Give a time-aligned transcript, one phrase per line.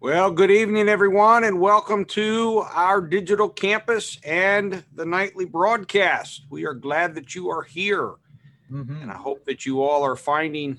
[0.00, 6.42] Well, good evening, everyone, and welcome to our digital campus and the nightly broadcast.
[6.50, 8.14] We are glad that you are here,
[8.70, 9.02] Mhm.
[9.02, 10.78] and I hope that you all are finding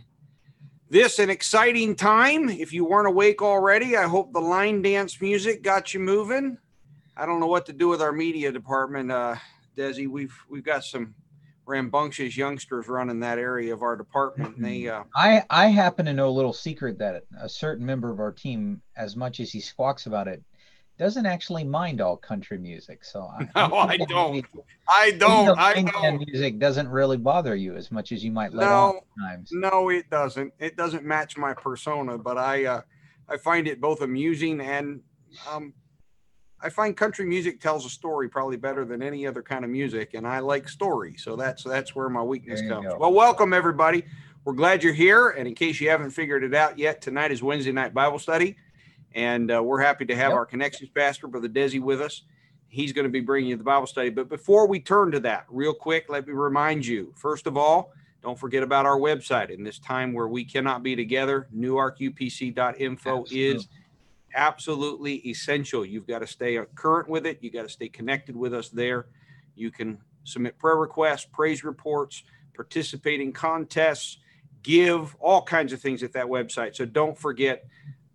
[0.89, 2.47] this an exciting time.
[2.49, 6.57] If you weren't awake already, I hope the line dance music got you moving.
[7.17, 9.35] I don't know what to do with our media department, uh,
[9.75, 10.07] Desi.
[10.07, 11.13] We've we've got some
[11.69, 16.13] rambunctious youngsters running that area of our department, and they uh, I I happen to
[16.13, 19.59] know a little secret that a certain member of our team, as much as he
[19.61, 20.43] squawks about it,
[20.97, 23.05] doesn't actually mind all country music.
[23.05, 24.33] So I, no, I think don't.
[24.33, 24.47] maybe-
[24.89, 25.57] I don't.
[25.57, 26.25] I don't.
[26.27, 29.49] Music doesn't really bother you as much as you might let No, on at times.
[29.53, 30.53] No, it doesn't.
[30.59, 32.81] It doesn't match my persona, but I uh,
[33.29, 35.01] I find it both amusing and
[35.49, 35.73] um,
[36.61, 40.13] I find country music tells a story probably better than any other kind of music,
[40.13, 42.87] and I like stories, so that's that's where my weakness comes.
[42.87, 42.97] go.
[42.97, 44.03] Well, welcome everybody.
[44.43, 47.41] We're glad you're here, and in case you haven't figured it out yet, tonight is
[47.41, 48.57] Wednesday night Bible study,
[49.13, 50.37] and uh, we're happy to have Yep.
[50.37, 52.23] our connections pastor, Brother Desi, with us.
[52.67, 54.09] He's going to be bringing you the Bible study.
[54.09, 57.93] But before we turn to that, real quick, let me remind you first of all,
[58.21, 59.49] don't forget about our website.
[59.49, 63.67] In this time where we cannot be together, newarkupc.info is
[64.35, 65.85] absolutely essential.
[65.85, 67.39] You've got to stay current with it.
[67.41, 69.07] You got to stay connected with us there.
[69.55, 72.23] You can submit prayer requests, praise reports,
[72.55, 74.17] participate in contests,
[74.63, 76.75] give all kinds of things at that website.
[76.75, 77.65] So don't forget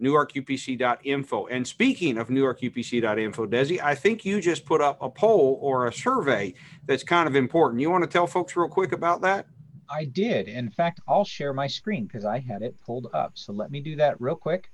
[0.01, 1.47] newarkupc.info.
[1.47, 5.93] And speaking of newarkupc.info, Desi, I think you just put up a poll or a
[5.93, 6.55] survey
[6.87, 7.81] that's kind of important.
[7.81, 9.47] You want to tell folks real quick about that?
[9.89, 10.49] I did.
[10.49, 13.33] In fact, I'll share my screen because I had it pulled up.
[13.35, 14.71] So let me do that real quick.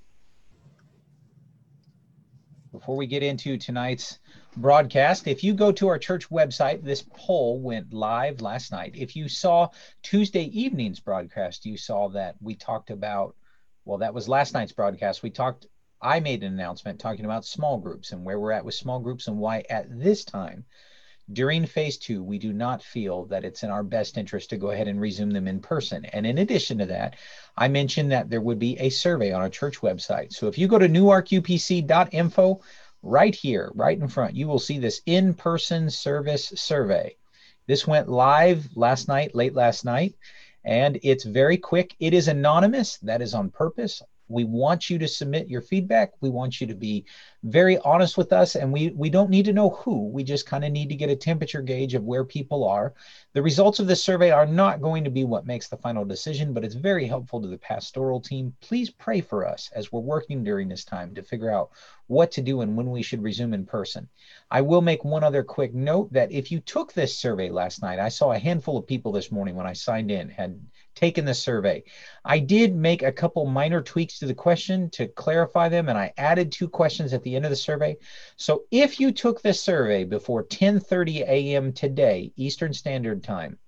[2.72, 4.20] Before we get into tonight's
[4.56, 8.94] broadcast, if you go to our church website, this poll went live last night.
[8.94, 9.70] If you saw
[10.02, 13.34] Tuesday evening's broadcast, you saw that we talked about,
[13.84, 15.22] well, that was last night's broadcast.
[15.22, 15.66] We talked,
[16.00, 19.26] I made an announcement talking about small groups and where we're at with small groups
[19.26, 20.64] and why at this time
[21.32, 24.70] during phase two, we do not feel that it's in our best interest to go
[24.70, 26.04] ahead and resume them in person.
[26.06, 27.16] And in addition to that,
[27.56, 30.32] I mentioned that there would be a survey on our church website.
[30.32, 32.60] So if you go to newarkupc.info,
[33.02, 37.16] right here, right in front, you will see this in person service survey.
[37.66, 40.14] This went live last night, late last night,
[40.64, 41.94] and it's very quick.
[42.00, 44.02] It is anonymous, that is on purpose.
[44.30, 46.12] We want you to submit your feedback.
[46.20, 47.04] We want you to be
[47.42, 50.08] very honest with us and we we don't need to know who.
[50.08, 52.94] We just kind of need to get a temperature gauge of where people are.
[53.32, 56.54] The results of this survey are not going to be what makes the final decision
[56.54, 58.54] but it's very helpful to the pastoral team.
[58.60, 61.70] Please pray for us as we're working during this time to figure out
[62.06, 64.08] what to do and when we should resume in person.
[64.50, 67.98] I will make one other quick note that if you took this survey last night
[67.98, 70.60] i saw a handful of people this morning when i signed in had
[70.94, 71.82] taken the survey
[72.24, 76.12] I did make a couple minor tweaks to the question to clarify them, and I
[76.18, 77.96] added two questions at the end of the survey.
[78.36, 81.72] So if you took this survey before 10:30 a.m.
[81.72, 83.58] today, Eastern Standard Time,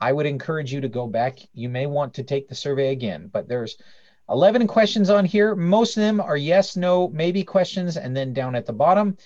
[0.00, 1.38] I would encourage you to go back.
[1.52, 3.76] You may want to take the survey again, but there's
[4.28, 5.54] 11 questions on here.
[5.54, 9.16] Most of them are yes, no, maybe questions, and then down at the bottom,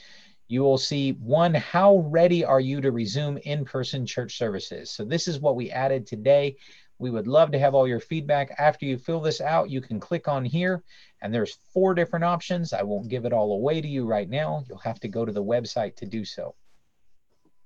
[0.48, 4.90] you will see one, how ready are you to resume in-person church services?
[4.90, 6.56] So this is what we added today.
[6.98, 8.54] We would love to have all your feedback.
[8.58, 10.82] After you fill this out, you can click on here,
[11.22, 12.72] and there's four different options.
[12.72, 14.64] I won't give it all away to you right now.
[14.68, 16.54] You'll have to go to the website to do so.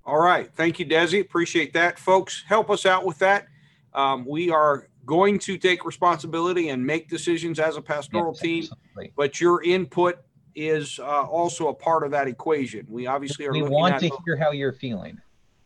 [0.04, 0.53] All right.
[0.54, 1.20] Thank you, Desi.
[1.20, 1.98] Appreciate that.
[1.98, 3.47] Folks, help us out with that.
[3.94, 8.62] Um, we are going to take responsibility and make decisions as a pastoral Yes, team,
[8.64, 9.12] absolutely.
[9.16, 10.19] but your input
[10.54, 12.84] is uh, also a part of that equation.
[12.88, 15.19] We obviously are We looking want at to hear how you're feeling.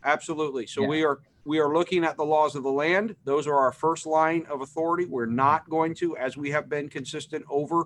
[0.05, 0.67] absolutely.
[0.67, 0.89] So Yeah.
[0.89, 3.15] we are we are looking at the laws of the land.
[3.25, 5.07] Those are our first line of authority.
[5.07, 7.85] We're not going to, as we have been consistent over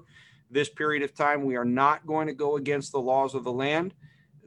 [0.50, 3.52] this period of time, we are not going to go against the laws of the
[3.52, 3.92] land.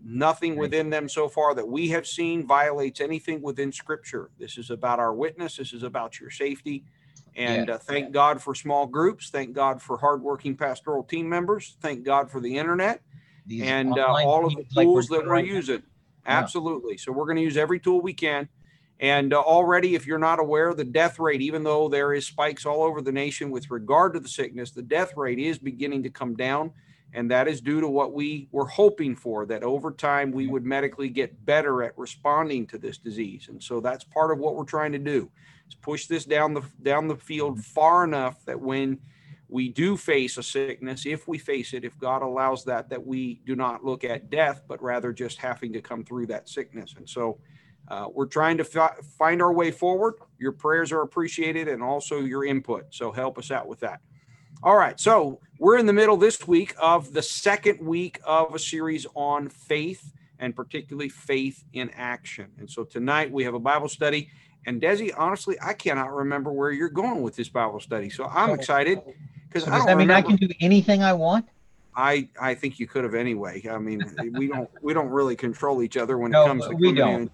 [0.03, 4.31] Nothing within them so far that we have seen violates anything within Scripture.
[4.39, 5.57] This is about our witness.
[5.57, 6.83] This is about your safety.
[7.35, 7.75] And Yeah.
[7.75, 9.29] uh, thank God for small groups.
[9.29, 11.77] Thank God for hardworking pastoral team members.
[11.81, 13.01] Thank God for the internet
[13.45, 15.53] These and uh, all of the meetings like tools that we're right now.
[15.53, 15.83] using.
[16.25, 16.97] Absolutely.
[16.97, 18.49] So we're going to use every tool we can.
[18.99, 22.65] And uh, already, if you're not aware, the death rate, even though there is spikes
[22.65, 26.09] all over the nation with regard to the sickness, the death rate is beginning to
[26.09, 26.71] come down.
[27.15, 30.65] And that is due to what we were hoping for, that over time we would
[30.65, 33.49] medically get better at responding to this disease.
[33.49, 35.29] And so that's part of what we're trying to do
[35.67, 38.99] is push this down the down the field far enough that when
[39.47, 43.41] we do face a sickness, if we face it, if God allows that, that we
[43.45, 46.95] do not look at death, but rather just having to come through that sickness.
[46.97, 47.37] And so
[47.87, 50.15] uh, we're trying to fi- find our way forward.
[50.39, 52.85] Your prayers are appreciated and also your input.
[52.91, 54.01] So help us out with that.
[54.63, 54.99] All right.
[54.99, 59.49] So we're in the middle this week of the second week of a series on
[59.49, 62.47] faith and particularly faith in action.
[62.57, 64.29] And so tonight we have a Bible study.
[64.65, 68.09] And Desi, honestly, I cannot remember where you're going with this Bible study.
[68.09, 68.99] So I'm excited
[69.47, 70.13] because so does that mean remember.
[70.13, 71.45] I can do anything I want?
[71.95, 73.63] I I think you could have anyway.
[73.69, 74.01] I mean,
[74.31, 77.29] we don't we don't really control each other when no, it comes to we don't.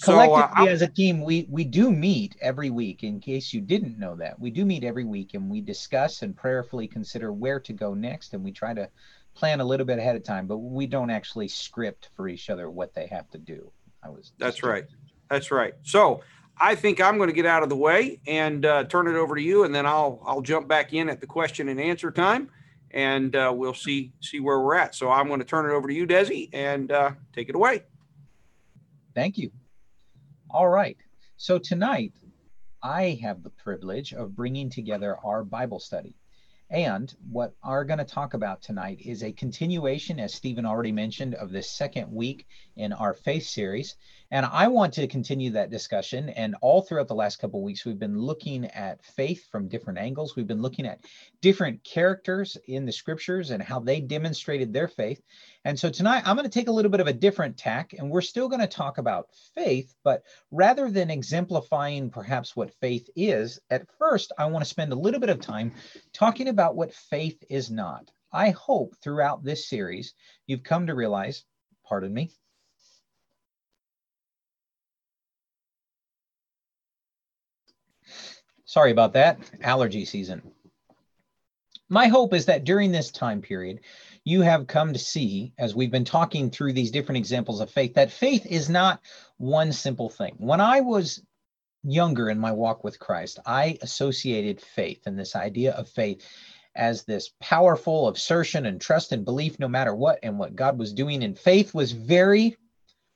[0.00, 3.02] So, Collectively, uh, as a team, we we do meet every week.
[3.02, 6.34] In case you didn't know that, we do meet every week, and we discuss and
[6.34, 8.88] prayerfully consider where to go next, and we try to
[9.34, 10.46] plan a little bit ahead of time.
[10.46, 13.70] But we don't actually script for each other what they have to do.
[14.02, 14.32] I was.
[14.38, 14.86] That's right.
[15.28, 15.74] That's right.
[15.82, 16.22] So
[16.56, 19.34] I think I'm going to get out of the way and uh, turn it over
[19.34, 22.48] to you, and then I'll I'll jump back in at the question and answer time,
[22.90, 24.94] and uh, we'll see see where we're at.
[24.94, 27.82] So I'm going to turn it over to you, Desi, and uh, take it away.
[29.14, 29.50] Thank you.
[30.52, 30.96] All right.
[31.36, 32.12] So tonight,
[32.82, 36.16] I have the privilege of bringing together our Bible study.
[36.70, 41.36] And what we're going to talk about tonight is a continuation, as Stephen already mentioned,
[41.36, 43.94] of this second week in our faith series.
[44.32, 46.28] And I want to continue that discussion.
[46.28, 50.36] And all throughout the last couple weeks, we've been looking at faith from different angles.
[50.36, 51.00] We've been looking at
[51.40, 55.20] different characters in the scriptures and how they demonstrated their faith.
[55.64, 58.08] And so tonight, I'm going to take a little bit of a different tack, and
[58.08, 59.92] we're still going to talk about faith.
[60.04, 64.96] But rather than exemplifying perhaps what faith is, at first, I want to spend a
[64.96, 65.72] little bit of time
[66.12, 68.10] talking about what faith is not.
[68.32, 70.14] I hope throughout this series,
[70.46, 71.44] you've come to realize,
[71.84, 72.30] pardon me,
[78.70, 79.40] Sorry about that.
[79.62, 80.42] Allergy season.
[81.88, 83.80] My hope is that during this time period,
[84.24, 87.94] you have come to see, as we've been talking through these different examples of faith,
[87.94, 89.00] that faith is not
[89.38, 90.36] one simple thing.
[90.38, 91.20] When I was
[91.82, 96.24] younger in my walk with Christ, I associated faith and this idea of faith
[96.76, 100.92] as this powerful assertion and trust and belief no matter what and what God was
[100.92, 101.24] doing.
[101.24, 102.56] And faith was very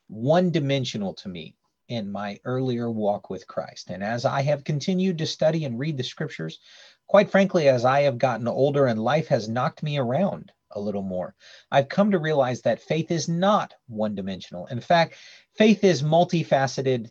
[0.07, 1.55] one dimensional to me
[1.87, 3.89] in my earlier walk with Christ.
[3.89, 6.59] And as I have continued to study and read the scriptures,
[7.07, 11.03] quite frankly, as I have gotten older and life has knocked me around a little
[11.03, 11.35] more,
[11.71, 14.65] I've come to realize that faith is not one dimensional.
[14.67, 15.15] In fact,
[15.55, 17.09] faith is multifaceted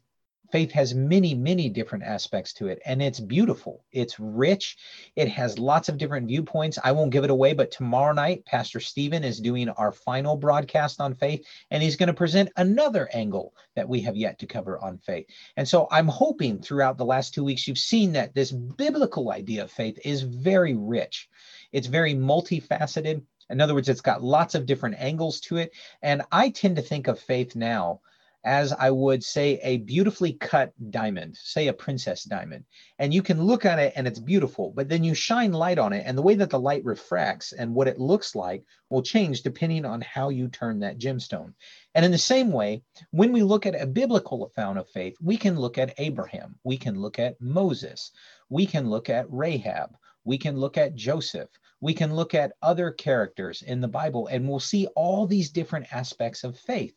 [0.55, 3.85] faith has many, many different aspects to it, and it's beautiful.
[3.91, 4.77] It's rich.
[5.17, 6.79] It has lots of different viewpoints.
[6.85, 11.01] I won't give it away, but tomorrow night, Pastor Stephen is doing our final broadcast
[11.01, 14.79] on faith, and he's going to present another angle that we have yet to cover
[14.79, 15.27] on faith.
[15.57, 19.65] And so I'm hoping throughout the last two weeks, you've seen that this biblical idea
[19.65, 21.29] of faith is very rich.
[21.73, 23.25] It's very multifaceted.
[23.51, 25.73] In other words, it's got lots of different angles to it.
[26.01, 28.03] And I tend to think of faith now
[28.45, 32.65] as I would say a beautifully cut diamond, say a princess diamond.
[32.99, 35.95] And you can look at it and it's beautiful, but then you shine light on
[35.95, 39.43] it, and the way that the light refracts and what it looks like will change
[39.43, 41.55] depending on how you turn that gemstone.
[41.95, 42.83] And in the same way,
[43.13, 46.77] when we look at a biblical account of faith, we can look at Abraham, we
[46.77, 48.13] can look at Moses,
[48.51, 51.49] we can look at Rahab, we can look at Joseph,
[51.81, 55.87] we can look at other characters in the Bible, and we'll see all these different
[55.93, 56.95] aspects of faith.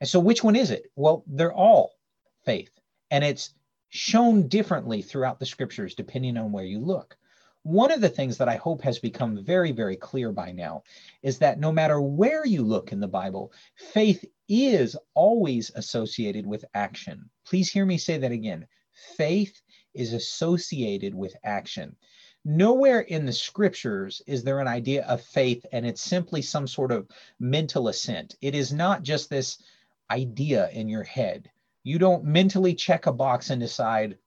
[0.00, 0.90] And so, which one is it?
[0.94, 1.92] Well, they're all
[2.44, 2.70] faith,
[3.10, 3.54] and it's
[3.88, 7.16] shown differently throughout the scriptures depending on where you look.
[7.62, 10.84] One of the things that I hope has become very, very clear by now
[11.22, 16.64] is that no matter where you look in the Bible, faith is always associated with
[16.74, 17.28] action.
[17.44, 18.68] Please hear me say that again.
[19.16, 19.60] Faith
[19.94, 21.96] is associated with action.
[22.44, 26.92] Nowhere in the scriptures is there an idea of faith and it's simply some sort
[26.92, 27.08] of
[27.40, 28.36] mental assent.
[28.40, 29.58] It is not just this
[30.10, 31.50] idea in your head.
[31.82, 34.18] You don't mentally check a box and decide,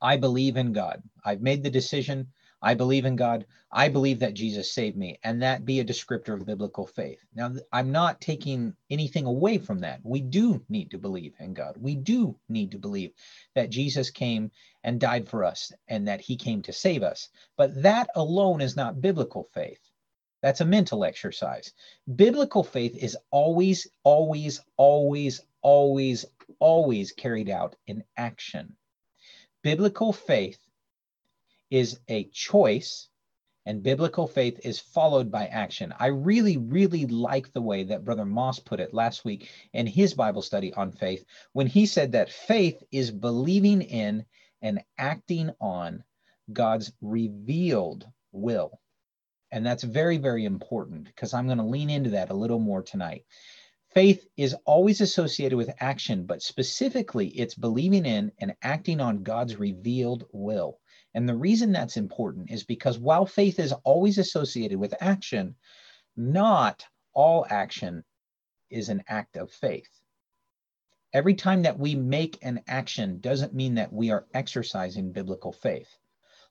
[0.00, 1.02] I believe in God.
[1.24, 2.28] I've made the decision.
[2.62, 3.46] I believe in God.
[3.70, 7.24] I believe that Jesus saved me, and that be a descriptor of biblical faith.
[7.34, 10.00] Now, I'm not taking anything away from that.
[10.02, 11.76] We do need to believe in God.
[11.78, 13.12] We do need to believe
[13.54, 14.50] that Jesus came
[14.84, 17.28] and died for us and that he came to save us.
[17.56, 19.85] But that alone is not biblical faith.
[20.46, 21.72] That's a mental exercise.
[22.14, 26.24] Biblical faith is always, always, always, always,
[26.60, 28.76] always carried out in action.
[29.64, 30.60] Biblical faith
[31.68, 33.08] is a choice,
[33.64, 35.92] and biblical faith is followed by action.
[35.98, 40.14] I really, really like the way that Brother Moss put it last week in his
[40.14, 41.24] Bible study on faith
[41.54, 44.24] when he said that faith is believing in
[44.62, 46.04] and acting on
[46.52, 48.78] God's revealed will.
[49.52, 52.82] And that's very, very important because I'm going to lean into that a little more
[52.82, 53.24] tonight.
[53.90, 59.56] Faith is always associated with action, but specifically, it's believing in and acting on God's
[59.56, 60.78] revealed will.
[61.14, 65.54] And the reason that's important is because while faith is always associated with action,
[66.16, 66.84] not
[67.14, 68.04] all action
[68.68, 69.88] is an act of faith.
[71.14, 75.88] Every time that we make an action doesn't mean that we are exercising biblical faith.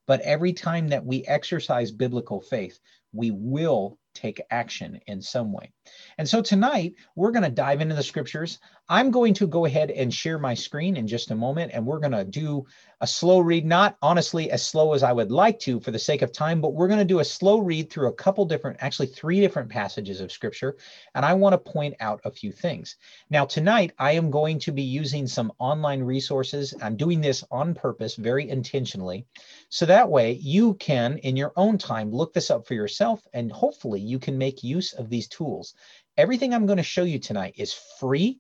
[0.08, 2.80] But every time that we exercise biblical faith,
[3.16, 5.72] we will take action in some way.
[6.18, 8.60] And so tonight, we're going to dive into the scriptures.
[8.88, 12.00] I'm going to go ahead and share my screen in just a moment, and we're
[12.00, 12.66] going to do
[13.02, 16.22] a slow read, not honestly as slow as I would like to for the sake
[16.22, 19.08] of time, but we're going to do a slow read through a couple different, actually
[19.08, 20.78] three different passages of scripture.
[21.14, 22.96] And I want to point out a few things.
[23.30, 26.74] Now, tonight, I am going to be using some online resources.
[26.82, 29.26] I'm doing this on purpose, very intentionally.
[29.70, 33.52] So that way you can, in your own time, look this up for yourself, and
[33.52, 35.74] hopefully you can make use of these tools.
[36.18, 38.40] Everything I'm going to show you tonight is free.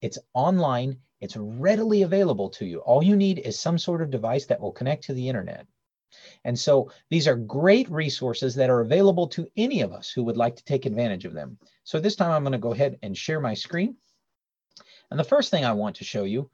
[0.00, 2.80] It's online it's readily available to you.
[2.80, 5.66] All you need is some sort of device that will connect to the internet.
[6.44, 10.36] And so these are great resources that are available to any of us who would
[10.36, 11.56] like to take advantage of them.
[11.82, 13.96] So this time I'm going to go ahead and share my screen.
[15.10, 16.50] And the first thing I want to show you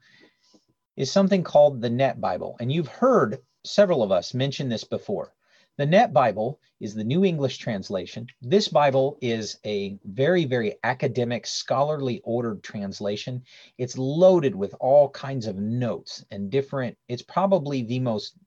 [0.95, 2.55] is something called the Net Bible.
[2.61, 5.33] And you've heard several of us mention this before.
[5.81, 8.27] The Net Bible is the New English translation.
[8.39, 13.41] This Bible is a very, very academic, scholarly ordered translation.
[13.79, 18.37] It's loaded with all kinds of notes and different, it's probably the most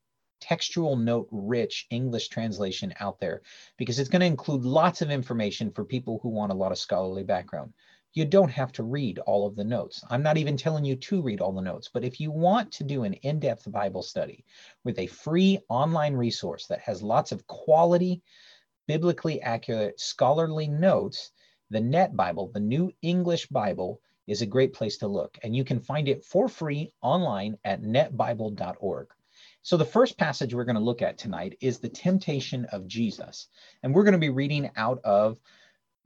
[0.41, 3.43] textual note rich English translation out there
[3.79, 6.79] because it's going to include lots of information for people who want a lot of
[6.79, 7.73] scholarly background
[8.15, 10.05] you don't have to read all of the notes.
[10.09, 12.85] I'm not even telling you to read all the notes, but if you want to
[12.85, 14.45] do an in depth Bible study
[14.85, 18.23] with a free online resource that has lots of quality,
[18.87, 21.33] biblically accurate, scholarly notes,
[21.71, 25.37] the Net Bible, the New English Bible, is a great place to look.
[25.43, 29.09] And you can find it for free online at netbible.org.
[29.63, 33.49] So, the first passage we're going to look at tonight is the temptation of Jesus.
[33.83, 35.39] And we're going to be reading out of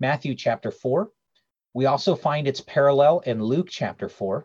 [0.00, 1.10] Matthew chapter 4,
[1.78, 4.44] we also find its parallel in Luke chapter 4,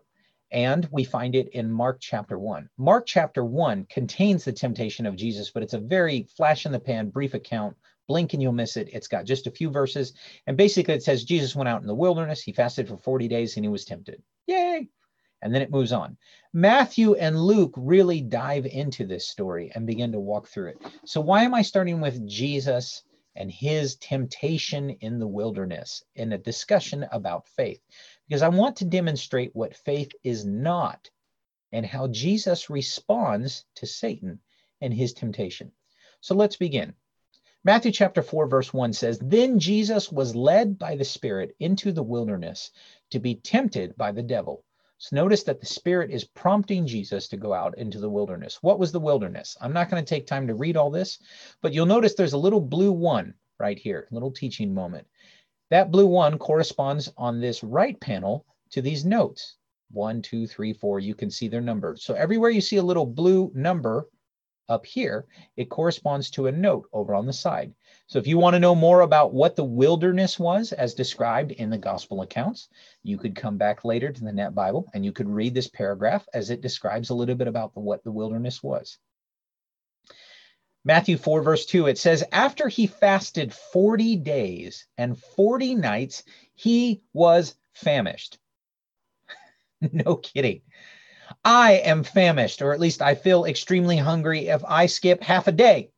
[0.52, 2.70] and we find it in Mark chapter 1.
[2.78, 6.80] Mark chapter 1 contains the temptation of Jesus, but it's a very flash in the
[6.80, 7.75] pan, brief account.
[8.08, 8.88] Blink and you'll miss it.
[8.94, 10.13] It's got just a few verses.
[10.46, 12.44] And basically, it says Jesus went out in the wilderness.
[12.44, 14.22] He fasted for 40 days and he was tempted.
[14.46, 14.88] Yay!
[15.42, 16.16] And then it moves on.
[16.54, 20.84] Matthew and Luke really dive into this story and begin to walk through it.
[21.06, 23.02] So, why am I starting with Jesus
[23.36, 27.82] and his temptation in the wilderness in a discussion about faith.
[28.28, 31.10] Because I want to demonstrate what faith is not
[31.72, 34.40] and how Jesus responds to Satan
[34.82, 35.72] and his temptation.
[36.22, 36.94] So let's begin.
[37.66, 42.04] Matthew chapter 4, verse 1 says, Then Jesus was led by the Spirit into the
[42.04, 42.72] wilderness
[43.12, 44.66] to be tempted by the devil.
[45.03, 48.63] So notice that the Spirit is prompting Jesus to go out into the wilderness.
[48.63, 49.57] What was the wilderness?
[49.60, 51.19] I'm not going to take time to read all this,
[51.62, 55.05] but you'll notice there's a little blue one right here, little teaching moment.
[55.72, 59.57] That blue one corresponds on this right panel to these notes.
[59.91, 61.98] One, two, three, four, you can see their number.
[61.98, 64.07] So everywhere you see a little blue number
[64.69, 65.25] up here,
[65.57, 67.74] it corresponds to a note over on the side.
[68.07, 71.69] So if you want to know more about what the wilderness was as described in
[71.69, 72.67] the gospel accounts,
[73.01, 76.27] you could come back later to the Net Bible and you could read this paragraph
[76.33, 78.98] as it describes a little bit about the, what the wilderness was.
[80.86, 86.24] Matthew 4, verse 2, it says, After he fasted 40 days and 40 nights,
[86.55, 88.38] he was famished.
[89.93, 90.62] no kidding.
[91.45, 95.53] I am famished, or at least I feel extremely hungry if I skip half a
[95.53, 95.93] day.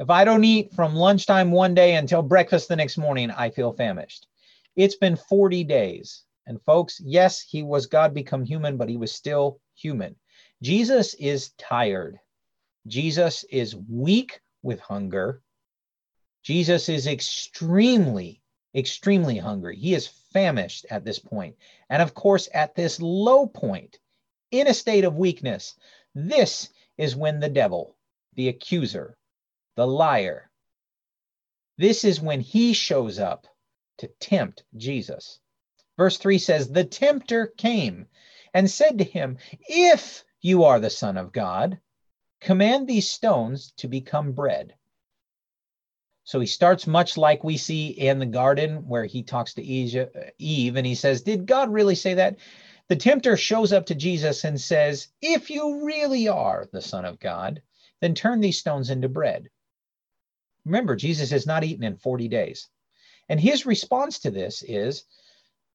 [0.00, 3.72] If I don't eat from lunchtime one day until breakfast the next morning, I feel
[3.72, 4.26] famished.
[4.74, 6.24] It's been 40 days.
[6.46, 10.16] And folks, yes, he was God become human, but he was still human.
[10.62, 12.18] Jesus is tired.
[12.88, 15.42] Jesus is weak with hunger.
[16.42, 18.42] Jesus is extremely,
[18.74, 19.76] extremely hungry.
[19.76, 21.54] He is famished at this point.
[21.88, 24.00] And of course, at this low point,
[24.50, 25.76] in a state of weakness,
[26.16, 27.96] this is when the devil,
[28.34, 29.16] the accuser,
[29.76, 30.50] the liar,
[31.76, 33.46] this is when he shows up
[33.98, 35.40] to tempt Jesus.
[35.96, 38.06] Verse 3 says, The tempter came
[38.52, 39.38] and said to him,
[39.68, 41.80] If you are the Son of God,
[42.40, 44.74] command these stones to become bread.
[46.24, 50.76] So he starts much like we see in the garden where he talks to Eve
[50.76, 52.36] and he says, Did God really say that?
[52.88, 57.18] The tempter shows up to Jesus and says, If you really are the Son of
[57.18, 57.62] God,
[58.00, 59.48] then turn these stones into bread.
[60.64, 62.68] Remember, Jesus has not eaten in 40 days.
[63.28, 65.04] And his response to this is,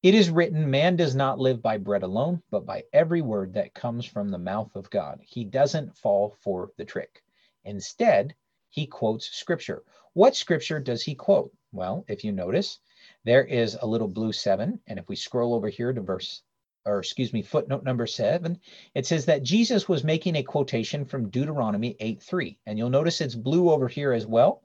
[0.03, 3.73] It is written, man does not live by bread alone, but by every word that
[3.73, 5.19] comes from the mouth of God.
[5.21, 7.23] He doesn't fall for the trick.
[7.65, 8.35] Instead,
[8.69, 9.83] he quotes scripture.
[10.13, 11.51] What scripture does he quote?
[11.71, 12.79] Well, if you notice,
[13.25, 14.79] there is a little blue seven.
[14.87, 16.41] And if we scroll over here to verse,
[16.85, 18.59] or excuse me, footnote number seven,
[18.95, 22.57] it says that Jesus was making a quotation from Deuteronomy 8 3.
[22.65, 24.63] And you'll notice it's blue over here as well.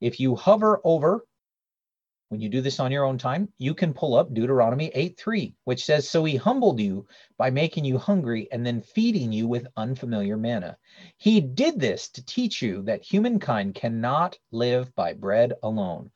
[0.00, 1.24] If you hover over
[2.28, 5.54] when you do this on your own time, you can pull up Deuteronomy 8 3,
[5.62, 7.06] which says, So he humbled you
[7.38, 10.76] by making you hungry and then feeding you with unfamiliar manna.
[11.18, 16.10] He did this to teach you that humankind cannot live by bread alone,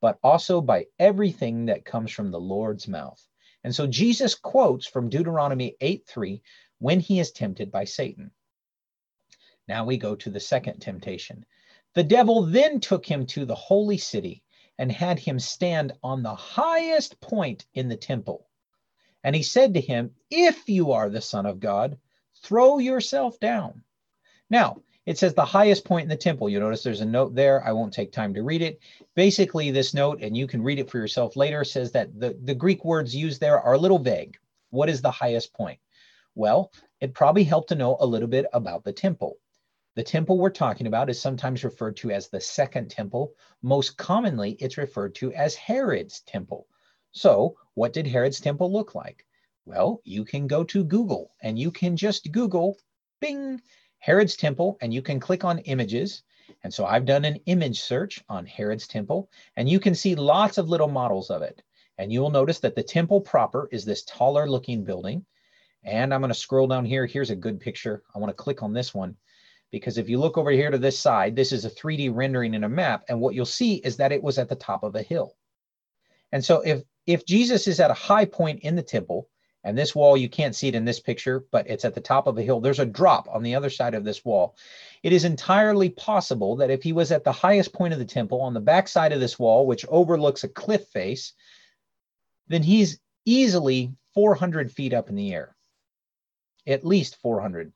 [0.00, 3.24] but also by everything that comes from the Lord's mouth.
[3.62, 6.42] And so Jesus quotes from Deuteronomy 8 3
[6.80, 8.32] when he is tempted by Satan.
[9.68, 11.46] Now we go to the second temptation.
[11.94, 14.42] The devil then took him to the holy city
[14.78, 18.48] and had him stand on the highest point in the temple.
[19.22, 21.98] And he said to him, If you are the Son of God,
[22.42, 23.84] throw yourself down.
[24.48, 26.48] Now, it says the highest point in the temple.
[26.48, 27.64] You notice there's a note there.
[27.66, 28.80] I won't take time to read it.
[29.14, 32.54] Basically, this note, and you can read it for yourself later, says that the, the
[32.54, 34.38] Greek words used there are a little vague.
[34.70, 35.78] What is the highest point?
[36.34, 39.38] Well, it probably helped to know a little bit about the temple.
[39.94, 43.34] The temple we're talking about is sometimes referred to as the second temple.
[43.60, 46.66] Most commonly, it's referred to as Herod's temple.
[47.10, 49.26] So, what did Herod's temple look like?
[49.66, 52.78] Well, you can go to Google and you can just Google,
[53.20, 53.60] bing,
[53.98, 56.22] Herod's temple, and you can click on images.
[56.64, 60.56] And so I've done an image search on Herod's temple, and you can see lots
[60.56, 61.62] of little models of it.
[61.98, 65.26] And you will notice that the temple proper is this taller looking building.
[65.84, 67.04] And I'm going to scroll down here.
[67.04, 68.02] Here's a good picture.
[68.14, 69.16] I want to click on this one
[69.72, 72.62] because if you look over here to this side, this is a 3D rendering in
[72.62, 75.02] a map, and what you'll see is that it was at the top of a
[75.02, 75.34] hill.
[76.30, 79.28] And so if if Jesus is at a high point in the temple,
[79.64, 82.26] and this wall you can't see it in this picture, but it's at the top
[82.26, 84.56] of a hill, there's a drop on the other side of this wall.
[85.02, 88.40] It is entirely possible that if he was at the highest point of the temple
[88.40, 91.32] on the back side of this wall, which overlooks a cliff face,
[92.46, 95.56] then he's easily 400 feet up in the air,
[96.66, 97.72] at least 400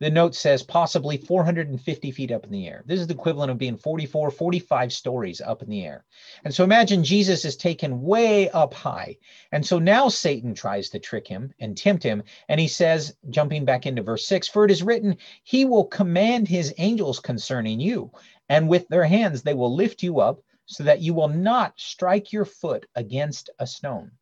[0.00, 2.84] the note says possibly 450 feet up in the air.
[2.86, 6.04] This is the equivalent of being 44, 45 stories up in the air.
[6.44, 9.16] And so imagine Jesus is taken way up high.
[9.50, 12.22] And so now Satan tries to trick him and tempt him.
[12.48, 16.48] And he says, jumping back into verse 6 For it is written, He will command
[16.48, 18.12] His angels concerning you,
[18.48, 22.32] and with their hands they will lift you up so that you will not strike
[22.32, 24.12] your foot against a stone.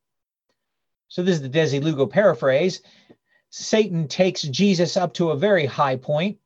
[1.08, 2.82] So this is the Desi Lugo paraphrase.
[3.58, 6.38] Satan takes Jesus up to a very high point,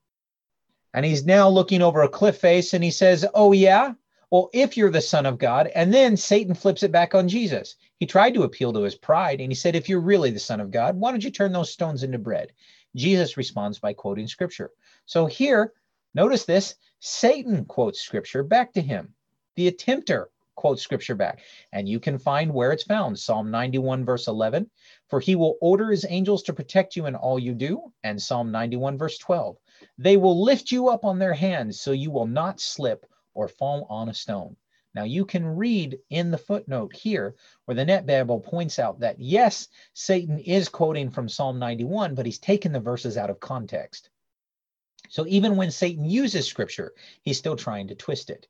[0.94, 3.94] and he's now looking over a cliff face and he says, Oh, yeah?
[4.30, 7.74] Well, if you're the Son of God, and then Satan flips it back on Jesus.
[7.98, 10.60] He tried to appeal to his pride and he said, If you're really the Son
[10.60, 12.52] of God, why don't you turn those stones into bread?
[12.94, 14.70] Jesus responds by quoting scripture.
[15.06, 15.72] So here,
[16.14, 19.14] notice this Satan quotes scripture back to him.
[19.56, 21.40] The attempter quotes scripture back.
[21.72, 24.70] And you can find where it's found Psalm 91, verse 11.
[25.10, 27.92] For he will order his angels to protect you in all you do.
[28.04, 29.58] And Psalm 91, verse 12.
[29.98, 33.86] They will lift you up on their hands so you will not slip or fall
[33.90, 34.56] on a stone.
[34.94, 39.20] Now you can read in the footnote here where the Net Bible points out that
[39.20, 44.10] yes, Satan is quoting from Psalm 91, but he's taken the verses out of context.
[45.08, 46.92] So even when Satan uses scripture,
[47.22, 48.46] he's still trying to twist it.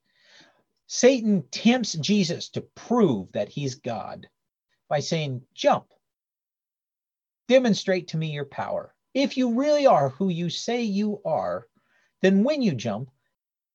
[0.86, 4.28] Satan tempts Jesus to prove that he's God
[4.88, 5.86] by saying, Jump,
[7.50, 8.94] demonstrate to me your power.
[9.12, 11.66] If you really are who you say you are,
[12.22, 13.10] then when you jump,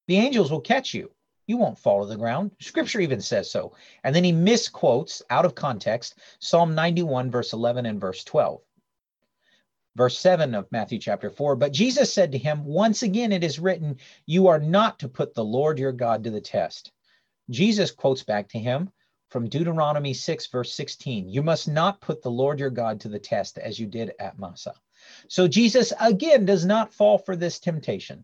[0.08, 1.12] the angels will catch you.
[1.46, 2.52] You won't fall to the ground.
[2.62, 3.76] Scripture even says so.
[4.06, 8.62] And then he misquotes out of context Psalm 91, verse 11 and verse 12.
[9.98, 11.58] Verse 7 of Matthew chapter 4.
[11.58, 15.34] But Jesus said to him, Once again it is written, You are not to put
[15.34, 16.94] the Lord your God to the test.
[17.50, 18.90] Jesus quotes back to him
[19.36, 23.20] from Deuteronomy 6, verse 16 You must not put the Lord your God to the
[23.20, 24.76] test as you did at Massah.
[25.28, 28.24] So Jesus again does not fall for this temptation.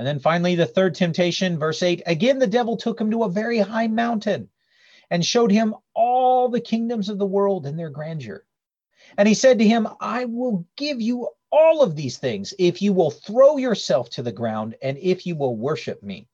[0.00, 3.30] And then finally, the third temptation, verse 8 again, the devil took him to a
[3.30, 4.48] very high mountain
[5.12, 8.44] and showed him all the kingdoms of the world and their grandeur.
[9.16, 12.92] And he said to him, I will give you all of these things if you
[12.92, 16.26] will throw yourself to the ground and if you will worship me.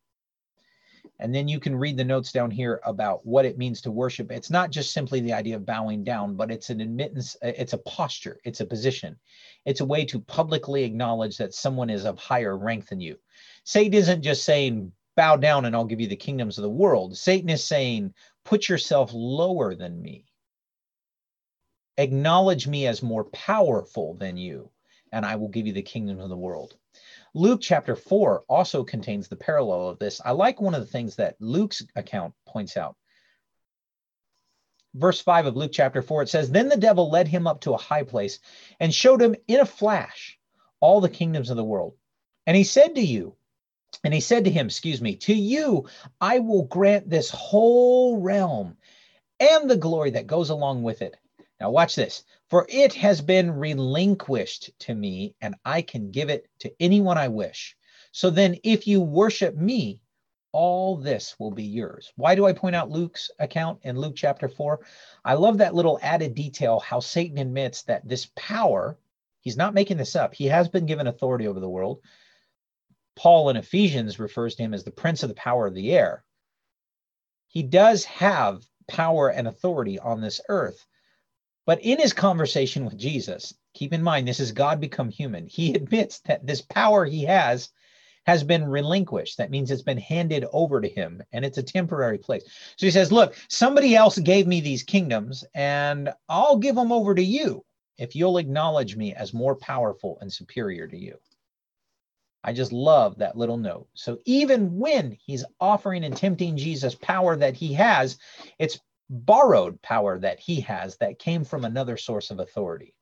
[1.20, 4.30] And then you can read the notes down here about what it means to worship.
[4.30, 7.72] It's not just simply the idea of bowing down, but it's an admittance, uh, it's
[7.72, 9.16] a posture, it's a position.
[9.64, 13.18] It's a way to publicly acknowledge that someone is of higher rank than you.
[13.64, 17.18] Satan isn't just saying, bow down and I'll give you the kingdoms of the world.
[17.18, 20.26] Satan is saying, put yourself lower than me.
[21.96, 24.70] Acknowledge me as more powerful than you,
[25.10, 26.76] and I will give you the kingdom of the world.
[27.34, 30.20] Luke chapter 4 also contains the parallel of this.
[30.24, 32.96] I like one of the things that Luke's account points out.
[34.94, 37.74] Verse 5 of Luke chapter 4, it says, Then the devil led him up to
[37.74, 38.38] a high place
[38.80, 40.38] and showed him in a flash
[40.80, 41.94] all the kingdoms of the world.
[42.46, 43.36] And he said to you,
[44.04, 45.88] and he said to him, Excuse me, to you
[46.20, 48.76] I will grant this whole realm
[49.40, 51.16] and the glory that goes along with it.
[51.60, 52.24] Now, watch this.
[52.48, 57.28] For it has been relinquished to me, and I can give it to anyone I
[57.28, 57.76] wish.
[58.12, 60.00] So then, if you worship me,
[60.52, 62.12] all this will be yours.
[62.16, 64.80] Why do I point out Luke's account in Luke chapter 4?
[65.24, 68.98] I love that little added detail how Satan admits that this power,
[69.40, 72.00] he's not making this up, he has been given authority over the world.
[73.14, 76.24] Paul in Ephesians refers to him as the prince of the power of the air.
[77.48, 80.86] He does have power and authority on this earth.
[81.68, 85.46] But in his conversation with Jesus, keep in mind, this is God become human.
[85.46, 87.68] He admits that this power he has
[88.24, 89.36] has been relinquished.
[89.36, 92.44] That means it's been handed over to him and it's a temporary place.
[92.76, 97.14] So he says, Look, somebody else gave me these kingdoms and I'll give them over
[97.14, 97.66] to you
[97.98, 101.18] if you'll acknowledge me as more powerful and superior to you.
[102.42, 103.88] I just love that little note.
[103.92, 108.16] So even when he's offering and tempting Jesus power that he has,
[108.58, 112.94] it's borrowed power that he has that came from another source of authority.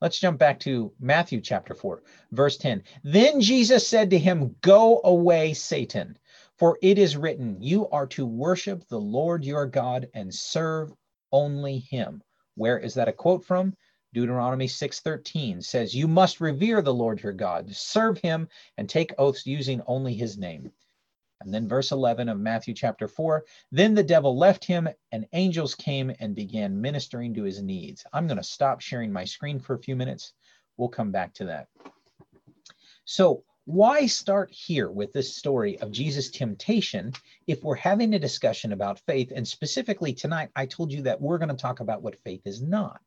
[0.00, 2.82] Let's jump back to Matthew chapter 4, verse 10.
[3.04, 6.18] Then Jesus said to him, Go away, Satan,
[6.58, 10.92] for it is written, You are to worship the Lord your God and serve
[11.32, 12.22] only him.
[12.56, 13.76] Where is that a quote from?
[14.12, 19.46] Deuteronomy 6:13 says, "You must revere the Lord your God, serve him and take oaths
[19.46, 20.70] using only his name."
[21.44, 25.74] And then verse 11 of Matthew chapter 4, then the devil left him and angels
[25.74, 28.04] came and began ministering to his needs.
[28.12, 30.32] I'm going to stop sharing my screen for a few minutes.
[30.76, 31.68] We'll come back to that.
[33.04, 37.12] So, why start here with this story of Jesus' temptation
[37.46, 39.32] if we're having a discussion about faith?
[39.34, 42.60] And specifically tonight, I told you that we're going to talk about what faith is
[42.60, 43.00] not.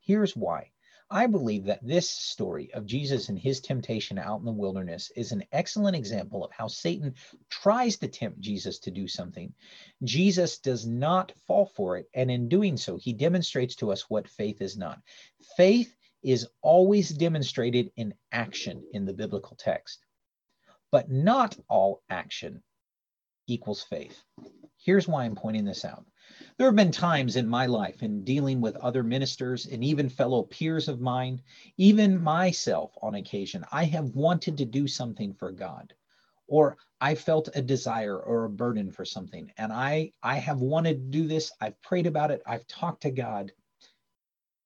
[0.00, 0.72] Here's why.
[1.12, 5.30] I believe that this story of Jesus and his temptation out in the wilderness is
[5.30, 7.14] an excellent example of how Satan
[7.50, 9.52] tries to tempt Jesus to do something.
[10.04, 12.08] Jesus does not fall for it.
[12.14, 15.02] And in doing so, he demonstrates to us what faith is not.
[15.54, 20.06] Faith is always demonstrated in action in the biblical text,
[20.90, 22.62] but not all action
[23.46, 24.18] equals faith.
[24.78, 26.06] Here's why I'm pointing this out.
[26.58, 30.42] There have been times in my life in dealing with other ministers and even fellow
[30.42, 31.40] peers of mine,
[31.78, 35.94] even myself on occasion, I have wanted to do something for God
[36.46, 40.94] or I felt a desire or a burden for something and I I have wanted
[40.94, 43.52] to do this, I've prayed about it, I've talked to God.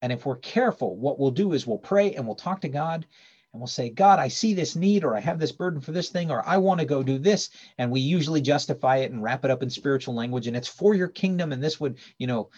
[0.03, 3.07] And if we're careful, what we'll do is we'll pray and we'll talk to God
[3.53, 6.11] and we'll say, God, I see this need, or I have this burden for this
[6.11, 7.49] thing, or I want to go do this.
[7.79, 10.47] And we usually justify it and wrap it up in spiritual language.
[10.47, 11.53] And it's for your kingdom.
[11.53, 12.51] And this would, you know,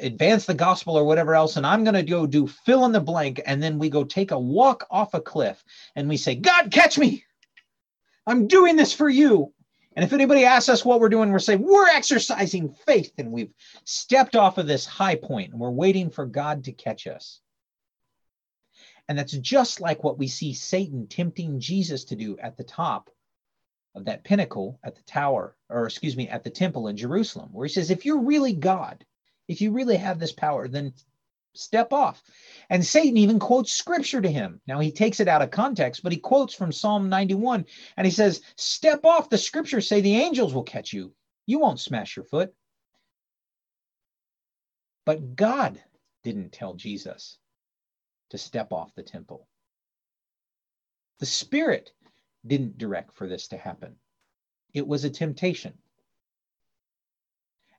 [0.00, 1.56] advance the gospel or whatever else.
[1.56, 3.42] And I'm going to go do fill in the blank.
[3.44, 5.62] And then we go take a walk off a cliff
[5.94, 7.24] and we say, God, catch me.
[8.26, 9.52] I'm doing this for you.
[9.94, 13.52] And if anybody asks us what we're doing, we're saying we're exercising faith and we've
[13.84, 17.40] stepped off of this high point and we're waiting for God to catch us.
[19.08, 23.10] And that's just like what we see Satan tempting Jesus to do at the top
[23.94, 27.66] of that pinnacle at the tower, or excuse me, at the temple in Jerusalem, where
[27.66, 29.04] he says, if you're really God,
[29.48, 30.92] if you really have this power, then
[31.54, 32.22] step off.
[32.68, 34.60] And Satan even quotes scripture to him.
[34.66, 37.64] Now he takes it out of context, but he quotes from Psalm 91
[37.96, 39.30] and he says, Step off.
[39.30, 41.14] The scriptures say the angels will catch you.
[41.46, 42.52] You won't smash your foot.
[45.06, 45.80] But God
[46.24, 47.38] didn't tell Jesus
[48.30, 49.46] to step off the temple.
[51.18, 51.92] The Spirit
[52.46, 53.96] didn't direct for this to happen,
[54.74, 55.74] it was a temptation.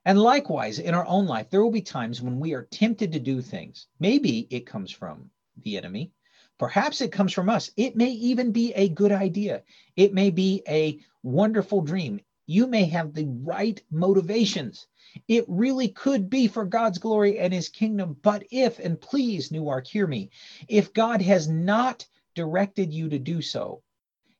[0.04, 3.20] And likewise, in our own life, there will be times when we are tempted to
[3.20, 3.88] do things.
[4.00, 5.30] Maybe it comes from
[5.64, 6.12] the enemy.
[6.58, 7.70] Perhaps it comes from us.
[7.76, 9.62] It may even be a good idea.
[9.96, 12.20] It may be a wonderful dream.
[12.50, 14.86] You may have the right motivations.
[15.28, 18.16] It really could be for God's glory and his kingdom.
[18.22, 20.30] But if, and please, Newark, hear me,
[20.66, 23.82] if God has not directed you to do so,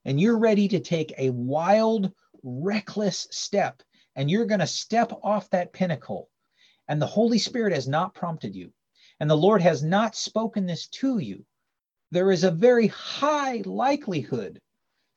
[0.06, 2.10] and you're ready to take a wild,
[2.42, 3.82] reckless step,
[4.16, 6.30] and you're going to step off that pinnacle,
[6.88, 8.72] and the Holy Spirit has not prompted you,
[9.20, 11.44] and the Lord has not spoken this to you,
[12.10, 14.62] there is a very high likelihood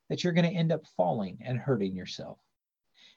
[0.09, 2.37] that you're going to end up falling and hurting yourself.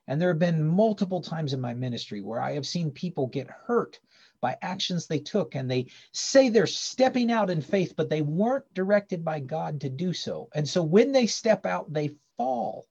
[0.06, 3.48] And there have been multiple times in my ministry where I have seen people get
[3.48, 3.98] hurt
[4.40, 8.72] by actions they took and they say they're stepping out in faith, but they weren't
[8.74, 10.48] directed by God to do so.
[10.54, 12.86] And so when they step out, they fall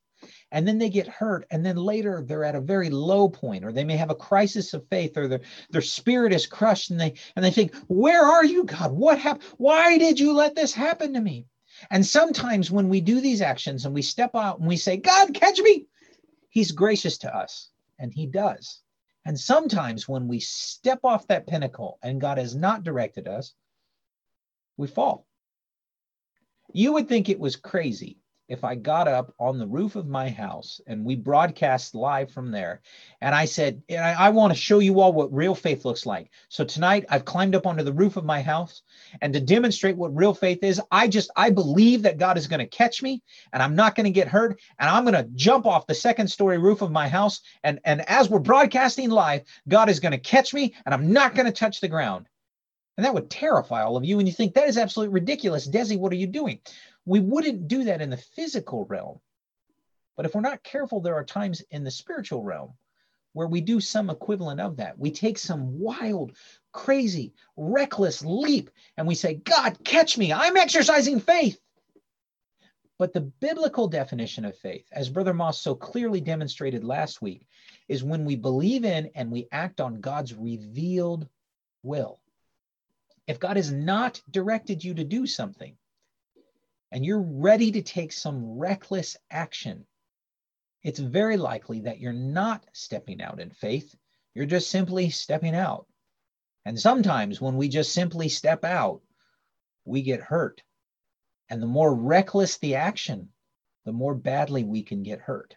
[0.51, 3.71] and then they get hurt and then later they're at a very low point or
[3.71, 7.13] they may have a crisis of faith or their, their spirit is crushed and they
[7.35, 8.91] and they think where are you god?
[8.91, 11.45] What happened why did you let this happen to me?
[11.89, 15.33] And sometimes when we do these actions and we step out and we say god
[15.33, 15.87] catch me
[16.53, 18.79] he's gracious to us and he does.
[19.25, 23.53] And sometimes when we step off that pinnacle and god has not directed us
[24.77, 25.27] we fall.
[26.73, 30.29] You would think it was crazy if I got up on the roof of my
[30.29, 32.81] house and we broadcast live from there,
[33.21, 36.29] and I said, I, I want to show you all what real faith looks like.
[36.49, 38.81] So tonight I've climbed up onto the roof of my house,
[39.21, 42.59] and to demonstrate what real faith is, I just I believe that God is going
[42.59, 43.21] to catch me,
[43.53, 46.27] and I'm not going to get hurt, and I'm going to jump off the second
[46.27, 50.17] story roof of my house, and and as we're broadcasting live, God is going to
[50.17, 52.27] catch me, and I'm not going to touch the ground.
[52.95, 54.19] And that would terrify all of you.
[54.19, 55.67] And you think that is absolutely ridiculous.
[55.67, 56.59] Desi, what are you doing?
[57.05, 59.19] We wouldn't do that in the physical realm.
[60.15, 62.73] But if we're not careful, there are times in the spiritual realm
[63.33, 64.97] where we do some equivalent of that.
[64.97, 66.37] We take some wild,
[66.71, 70.31] crazy, reckless leap and we say, God, catch me.
[70.31, 71.59] I'm exercising faith.
[72.99, 77.47] But the biblical definition of faith, as Brother Moss so clearly demonstrated last week,
[77.87, 81.27] is when we believe in and we act on God's revealed
[81.81, 82.19] will.
[83.27, 85.75] If God has not directed you to do something,
[86.93, 89.83] and you're ready to take some reckless action,
[90.83, 93.95] it's very likely that you're not stepping out in faith.
[94.35, 95.87] You're just simply stepping out.
[96.65, 99.01] And sometimes when we just simply step out,
[99.85, 100.61] we get hurt.
[101.49, 103.29] And the more reckless the action,
[103.85, 105.55] the more badly we can get hurt.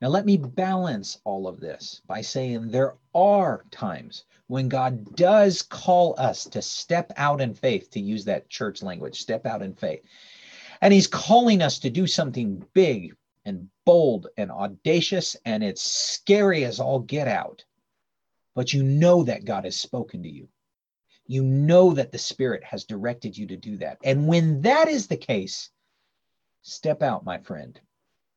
[0.00, 5.62] Now, let me balance all of this by saying there are times when God does
[5.62, 9.74] call us to step out in faith, to use that church language, step out in
[9.74, 10.02] faith.
[10.82, 16.64] And He's calling us to do something big and bold and audacious, and it's scary
[16.64, 17.64] as all get out.
[18.54, 20.48] But you know that God has spoken to you.
[21.26, 23.98] You know that the Spirit has directed you to do that.
[24.04, 25.70] And when that is the case,
[26.62, 27.80] step out, my friend.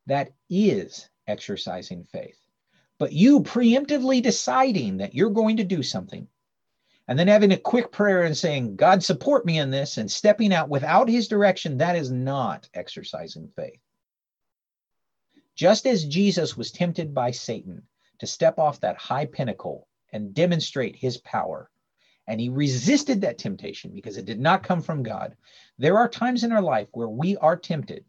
[0.08, 2.40] That is exercising faith
[3.00, 6.28] but you preemptively deciding that you're going to do something
[7.10, 10.54] and then having a quick prayer and saying, God, support me in this, and stepping
[10.54, 13.80] out without his direction, that is not exercising faith.
[15.56, 17.82] Just as Jesus was tempted by Satan
[18.20, 21.72] to step off that high pinnacle and demonstrate his power,
[22.28, 25.36] and he resisted that temptation because it did not come from God,
[25.80, 28.06] there are times in our life where we are tempted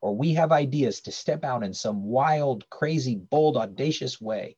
[0.00, 4.56] or we have ideas to step out in some wild, crazy, bold, audacious way.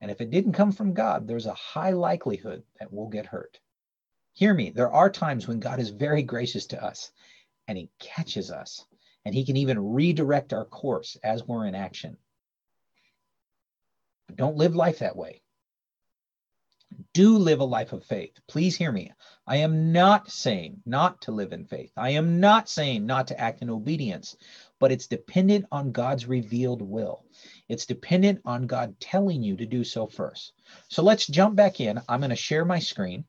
[0.00, 3.58] And if it didn't come from God, there's a high likelihood that we'll get hurt.
[4.32, 7.12] Hear me, there are times when God is very gracious to us
[7.68, 8.84] and he catches us
[9.24, 12.16] and he can even redirect our course as we're in action.
[14.26, 15.43] But don't live life that way
[17.12, 18.32] do live a life of faith.
[18.48, 19.12] Please hear me.
[19.46, 21.92] I am not saying not to live in faith.
[21.96, 24.36] I am not saying not to act in obedience,
[24.80, 27.24] but it's dependent on God's revealed will.
[27.68, 30.52] It's dependent on God telling you to do so first.
[30.88, 32.00] So let's jump back in.
[32.08, 33.24] I'm going to share my screen.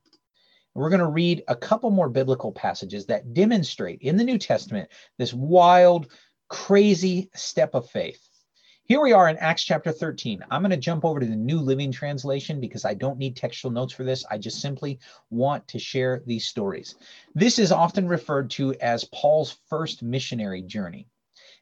[0.74, 4.90] We're going to read a couple more biblical passages that demonstrate in the New Testament
[5.16, 6.12] this wild,
[6.48, 8.28] crazy step of faith.
[8.88, 10.44] Here we are in Acts chapter 13.
[10.48, 13.72] I'm going to jump over to the New Living Translation because I don't need textual
[13.72, 14.24] notes for this.
[14.30, 16.94] I just simply want to share these stories.
[17.34, 21.08] This is often referred to as Paul's first missionary journey.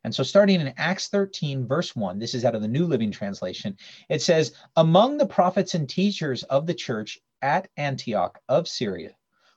[0.05, 3.11] And so, starting in Acts 13, verse 1, this is out of the New Living
[3.11, 3.75] Translation,
[4.11, 9.17] it says, Among the prophets and teachers of the church at Antioch of Syria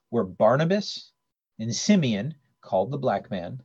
[0.09, 1.11] were Barnabas
[1.59, 3.61] and Simeon, called the Black Man,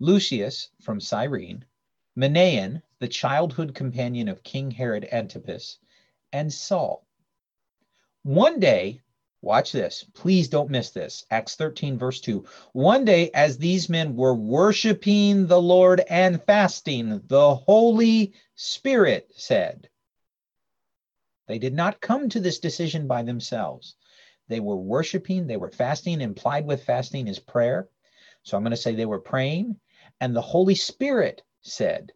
[0.00, 1.64] Lucius from Cyrene,
[2.18, 5.78] Manaen, the childhood companion of King Herod Antipas,
[6.32, 7.06] and Saul.
[8.22, 9.02] One day,
[9.42, 11.26] watch this, please don't miss this.
[11.30, 12.44] Acts 13, verse 2.
[12.72, 19.88] One day, as these men were worshiping the Lord and fasting, the Holy Spirit said,
[21.46, 23.96] They did not come to this decision by themselves.
[24.48, 26.20] They were worshiping, they were fasting.
[26.20, 27.88] Implied with fasting is prayer.
[28.42, 29.80] So I'm going to say they were praying,
[30.20, 32.12] and the Holy Spirit said,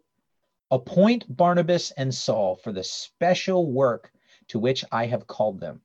[0.70, 4.12] Appoint Barnabas and Saul for the special work
[4.48, 5.81] to which I have called them.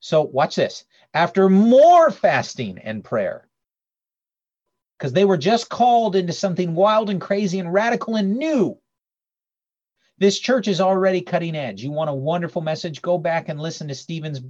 [0.00, 0.84] So, watch this.
[1.14, 3.48] After more fasting and prayer,
[4.98, 8.78] because they were just called into something wild and crazy and radical and new,
[10.18, 11.82] This church is already cutting edge.
[11.82, 13.02] You want a wonderful message?
[13.02, 14.40] Go back and listen to Stephen's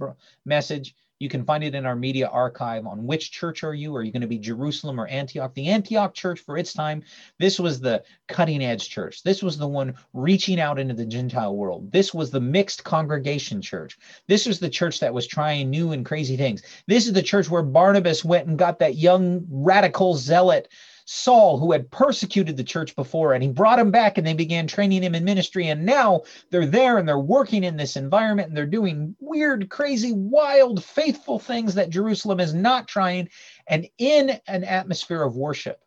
[0.45, 0.95] message.
[1.19, 3.95] You can find it in our media archive on which church are you?
[3.95, 5.53] Are you going to be Jerusalem or Antioch?
[5.53, 7.03] The Antioch church for its time,
[7.39, 9.23] this was the cutting edge church.
[9.23, 11.91] This was the one reaching out into the Gentile world.
[11.91, 13.97] This was the mixed congregation church.
[14.27, 16.63] This was the church that was trying new and crazy things.
[16.87, 20.67] This is the church where Barnabas went and got that young radical zealot
[21.05, 24.67] Saul, who had persecuted the church before, and he brought him back and they began
[24.67, 25.67] training him in ministry.
[25.67, 30.13] And now they're there and they're working in this environment and they're doing weird, crazy,
[30.13, 33.29] wild, faithful things that Jerusalem is not trying,
[33.67, 35.81] and in an atmosphere of worship.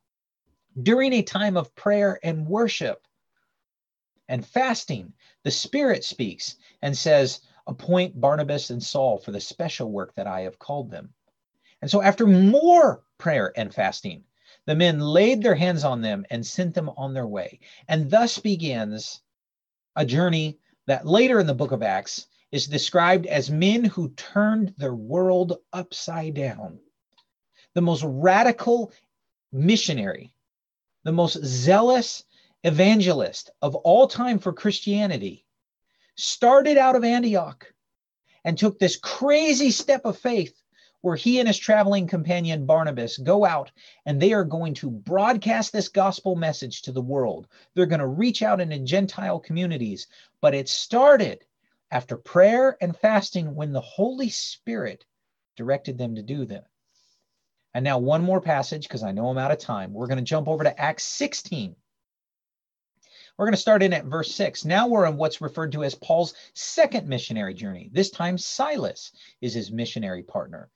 [0.82, 3.06] During a time of prayer and worship
[4.28, 5.12] and fasting,
[5.44, 10.42] the Spirit speaks and says, Appoint Barnabas and Saul for the special work that I
[10.42, 11.12] have called them.
[11.82, 14.24] And so, after more prayer and fasting,
[14.66, 17.60] the men laid their hands on them and sent them on their way.
[17.88, 19.22] And thus begins
[19.94, 24.74] a journey that later in the book of Acts is described as men who turned
[24.76, 26.78] their world upside down.
[27.74, 28.92] The most radical
[29.52, 30.32] missionary,
[31.04, 32.24] the most zealous
[32.64, 35.44] evangelist of all time for Christianity,
[36.16, 37.72] started out of Antioch
[38.44, 40.60] and took this crazy step of faith
[41.06, 43.70] where he and his traveling companion Barnabas go out
[44.06, 47.46] and they are going to broadcast this gospel message to the world.
[47.74, 50.08] They're going to reach out into Gentile communities,
[50.40, 51.44] but it started
[51.92, 55.04] after prayer and fasting when the Holy Spirit
[55.56, 56.66] directed them to do that.
[57.72, 59.92] And now, one more passage because I know I'm out of time.
[59.92, 61.76] We're going to jump over to Acts 16.
[63.38, 64.64] We're going to start in at verse 6.
[64.64, 67.90] Now we're in what's referred to as Paul's second missionary journey.
[67.92, 70.68] This time, Silas is his missionary partner.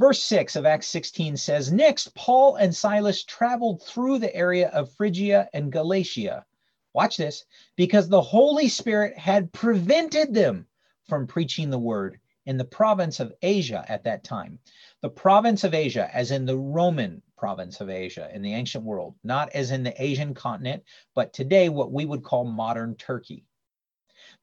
[0.00, 4.90] Verse 6 of Acts 16 says Next, Paul and Silas traveled through the area of
[4.94, 6.46] Phrygia and Galatia.
[6.94, 7.44] Watch this
[7.76, 10.66] because the Holy Spirit had prevented them
[11.06, 14.58] from preaching the word in the province of Asia at that time.
[15.02, 19.16] The province of Asia, as in the Roman province of Asia in the ancient world,
[19.22, 20.82] not as in the Asian continent,
[21.14, 23.44] but today what we would call modern Turkey.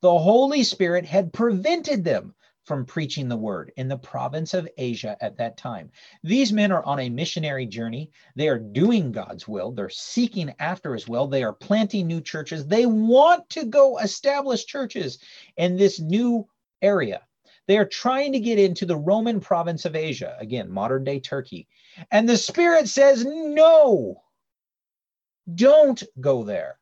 [0.01, 2.35] The Holy Spirit had prevented them
[2.67, 5.89] from preaching the word in the province of Asia at that time.
[6.21, 8.11] These men are on a missionary journey.
[8.35, 9.71] They are doing God's will.
[9.71, 11.27] They're seeking after his will.
[11.27, 12.67] They are planting new churches.
[12.67, 15.19] They want to go establish churches
[15.55, 16.45] in this new
[16.81, 17.21] area.
[17.67, 21.67] They are trying to get into the Roman province of Asia, again, modern day Turkey.
[22.11, 24.23] And the Spirit says, no,
[25.55, 26.79] don't go there.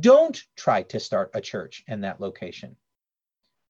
[0.00, 2.76] Don't try to start a church in that location.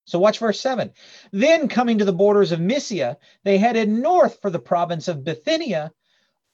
[0.07, 0.93] So watch verse 7.
[1.33, 5.91] Then coming to the borders of Mysia, they headed north for the province of Bithynia.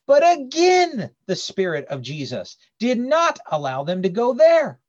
[0.08, 4.80] But again, the Spirit of Jesus did not allow them to go there.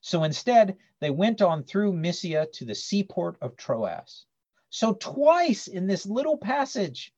[0.00, 4.26] So instead, they went on through Mysia to the seaport of Troas.
[4.68, 7.14] So twice in this little passage,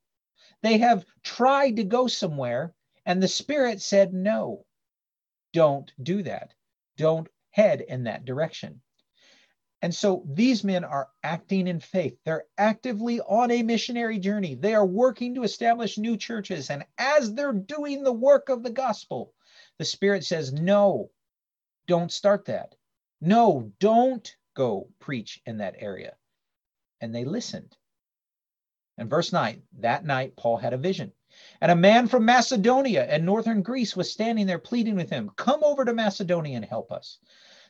[0.61, 2.75] they have tried to go somewhere,
[3.07, 4.67] and the Spirit said, No,
[5.55, 6.53] don't do that.
[6.99, 8.83] Don't head in that direction.
[9.85, 12.17] And so these men are acting in faith.
[12.25, 14.55] They're actively on a missionary journey.
[14.55, 16.71] They are working to establish new churches.
[16.71, 19.35] And as they're doing the work of the gospel,
[19.77, 21.11] the Spirit says, No,
[21.87, 22.77] don't start that.
[23.21, 26.17] No, don't go preach in that area.
[27.03, 27.77] And they listened.
[28.97, 31.13] And verse 9 that night, Paul had a vision.
[31.61, 35.63] And a man from Macedonia and northern Greece was standing there pleading with him, Come
[35.63, 37.19] over to Macedonia and help us.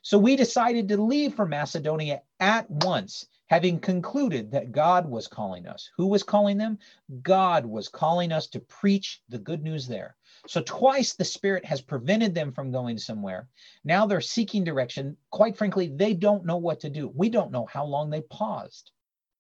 [0.04, 5.66] So we decided to leave for Macedonia at once, having concluded that God was calling
[5.66, 5.90] us.
[5.96, 6.78] Who was calling them?
[7.22, 10.14] God was calling us to preach the good news there.
[10.46, 13.48] So twice the Spirit has prevented them from going somewhere.
[13.82, 15.16] Now they're seeking direction.
[15.30, 17.08] Quite frankly, they don't know what to do.
[17.08, 18.90] We don't know how long they paused.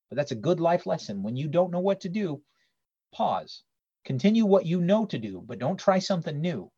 [0.08, 1.22] But that's a good life lesson.
[1.22, 2.40] When you don't know what to do,
[3.12, 3.62] pause.
[4.06, 6.72] Continue what you know to do, but don't try something new.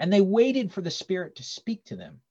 [0.00, 2.22] And they waited for the Spirit to speak to them.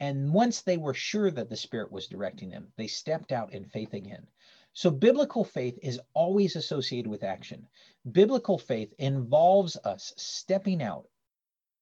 [0.00, 3.64] And once they were sure that the Spirit was directing them, they stepped out in
[3.64, 4.26] faith again.
[4.72, 7.66] So, biblical faith is always associated with action.
[8.12, 11.08] Biblical faith involves us stepping out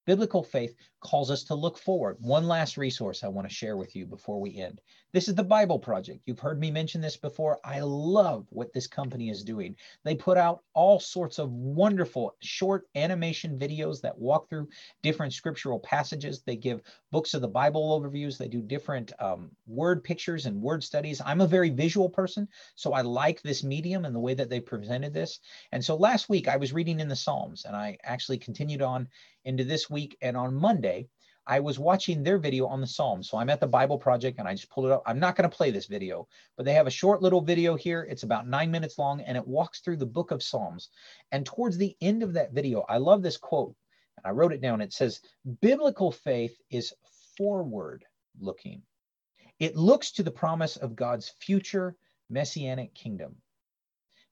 [0.06, 2.18] Biblical faith calls us to look forward.
[2.20, 4.80] One last resource I want to share with you before we end.
[5.14, 6.22] This is the Bible Project.
[6.26, 7.60] You've heard me mention this before.
[7.64, 9.76] I love what this company is doing.
[10.02, 14.70] They put out all sorts of wonderful short animation videos that walk through
[15.04, 16.42] different scriptural passages.
[16.42, 18.36] They give books of the Bible overviews.
[18.36, 21.22] They do different um, word pictures and word studies.
[21.24, 24.58] I'm a very visual person, so I like this medium and the way that they
[24.58, 25.38] presented this.
[25.70, 29.06] And so last week I was reading in the Psalms and I actually continued on
[29.44, 30.16] into this week.
[30.22, 31.06] And on Monday,
[31.46, 33.28] I was watching their video on the Psalms.
[33.28, 35.02] So I'm at the Bible Project and I just pulled it up.
[35.04, 36.26] I'm not going to play this video,
[36.56, 38.06] but they have a short little video here.
[38.08, 40.88] It's about nine minutes long and it walks through the book of Psalms.
[41.32, 43.74] And towards the end of that video, I love this quote.
[44.16, 44.80] And I wrote it down.
[44.80, 45.20] It says,
[45.60, 46.94] Biblical faith is
[47.36, 48.04] forward
[48.40, 48.82] looking,
[49.60, 51.96] it looks to the promise of God's future
[52.30, 53.36] messianic kingdom.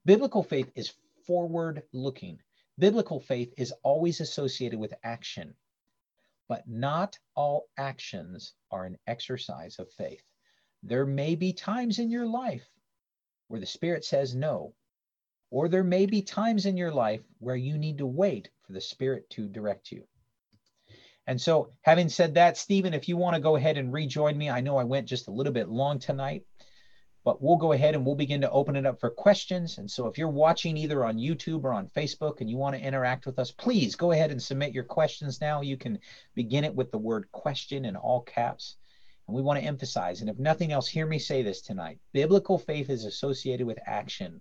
[0.05, 0.93] Biblical faith is
[1.27, 2.39] forward looking.
[2.79, 5.55] Biblical faith is always associated with action
[6.53, 10.23] but not all actions are an exercise of faith.
[10.83, 12.69] There may be times in your life
[13.49, 14.75] where the Spirit says no,
[15.51, 18.83] or there may be times in your life where you need to wait for the
[18.83, 20.07] Spirit to direct you.
[21.27, 24.51] And so, having said that, Stephen, if you want to go ahead and rejoin me,
[24.51, 26.45] I know I went just a little bit long tonight.
[27.25, 29.79] But we'll go ahead and we'll begin to open it up for questions.
[29.79, 32.83] And so if you're watching either on YouTube or on Facebook and you want to
[32.83, 35.61] interact with us, please go ahead and submit your questions now.
[35.61, 35.99] You can
[36.35, 38.77] begin it with the word question in all caps.
[39.29, 42.59] And we want to emphasize, and if nothing else, hear me say this tonight biblical
[42.59, 44.41] faith is associated with action,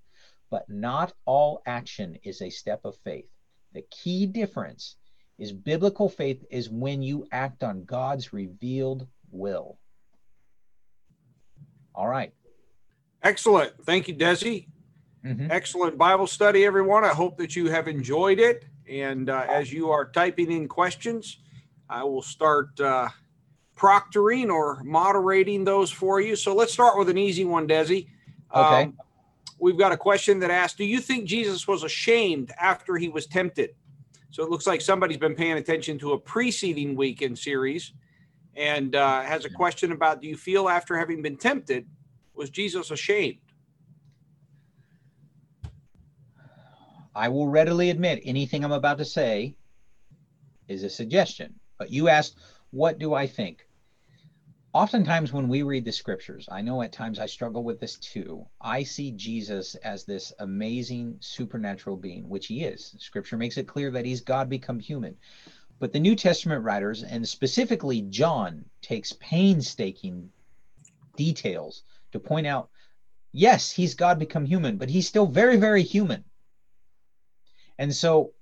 [0.50, 3.30] but not all action is a step of faith.
[3.74, 4.96] The key difference
[5.38, 9.78] is biblical faith is when you act on God's revealed will.
[11.96, 12.34] All right.
[13.24, 13.74] Excellent.
[13.86, 14.68] Thank you, Desi.
[15.26, 15.52] Mm-hmm.
[15.52, 17.04] Excellent Bible study, everyone.
[17.04, 18.66] I hope that you have enjoyed it.
[18.90, 21.38] And uh, as you are typing in questions,
[21.90, 23.10] I will start uh,
[23.78, 26.36] proctoring or moderating those for you.
[26.36, 28.08] So let's start with an easy one, Desi.
[28.54, 28.84] Okay.
[28.84, 28.98] Um,
[29.60, 33.28] we've got a question that asks Do you think Jesus was ashamed after he was
[33.28, 33.76] tempted?
[34.32, 37.94] So it looks like somebody's been paying attention to a preceding weekend series
[38.56, 41.86] and uh, has a question about Do you feel after having been tempted?
[42.42, 43.38] Was Jesus ashamed?
[47.14, 49.54] I will readily admit anything I'm about to say
[50.68, 51.54] is a suggestion.
[51.78, 52.40] But you asked,
[52.72, 53.68] what do I think?
[54.74, 58.48] Oftentimes, when we read the scriptures, I know at times I struggle with this too.
[58.60, 62.96] I see Jesus as this amazing supernatural being, which he is.
[62.98, 65.16] Scripture makes it clear that he's God become human.
[65.78, 70.32] But the New Testament writers, and specifically John, takes painstaking
[71.16, 72.70] details to point out
[73.32, 76.24] yes, he's God become human, but he's still very, very human.
[77.78, 78.34] And so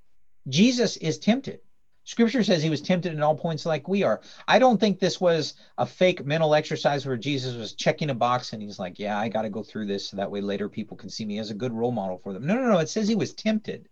[0.47, 1.59] Jesus is tempted.
[2.03, 4.19] Scripture says he was tempted in all points like we are.
[4.47, 8.51] I don't think this was a fake mental exercise where Jesus was checking a box
[8.51, 10.97] and he's like, Yeah, I got to go through this so that way later people
[10.97, 12.47] can see me as a good role model for them.
[12.47, 12.79] No, no, no.
[12.79, 13.87] It says he was tempted.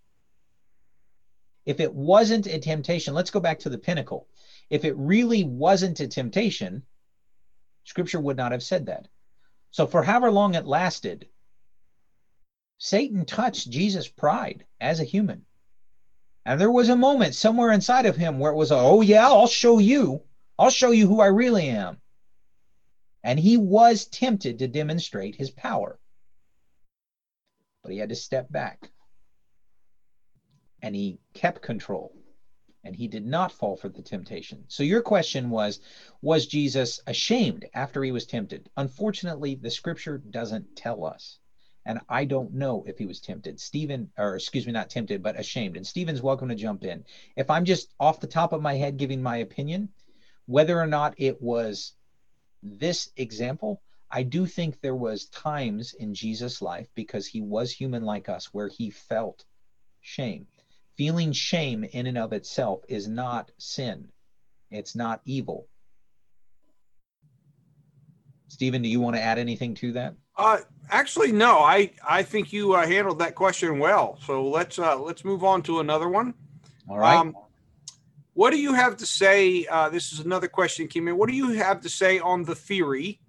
[1.65, 4.27] If it wasn't a temptation, let's go back to the pinnacle.
[4.69, 6.83] If it really wasn't a temptation,
[7.83, 9.09] Scripture would not have said that.
[9.71, 11.27] So for however long it lasted,
[12.77, 15.45] Satan touched Jesus' pride as a human.
[16.45, 19.47] And there was a moment somewhere inside of him where it was, oh, yeah, I'll
[19.47, 20.23] show you.
[20.57, 21.99] I'll show you who I really am.
[23.23, 25.99] And he was tempted to demonstrate his power.
[27.83, 28.89] But he had to step back.
[30.81, 32.13] And he kept control
[32.87, 34.63] and he did not fall for the temptation.
[34.69, 35.81] So your question was
[36.21, 38.69] was Jesus ashamed after he was tempted?
[38.77, 41.37] Unfortunately, the scripture doesn't tell us.
[41.85, 43.59] And I don't know if he was tempted.
[43.59, 45.75] Stephen, or excuse me, not tempted, but ashamed.
[45.75, 47.03] And Stephen's welcome to jump in.
[47.35, 49.89] If I'm just off the top of my head giving my opinion,
[50.45, 51.93] whether or not it was
[52.63, 58.03] this example, I do think there was times in Jesus' life because he was human
[58.03, 59.43] like us where he felt
[59.99, 60.47] shame
[60.97, 64.09] feeling shame in and of itself is not sin,
[64.71, 65.67] it's not evil.
[68.47, 70.15] Stephen, do you want to add anything to that?
[70.35, 71.59] Uh, actually, no.
[71.59, 74.17] I I think you uh, handled that question well.
[74.25, 76.33] So let's uh, let's move on to another one.
[76.89, 77.17] All right.
[77.17, 77.35] Um,
[78.33, 79.65] what do you have to say?
[79.65, 81.17] Uh, this is another question came in.
[81.17, 83.19] What do you have to say on the theory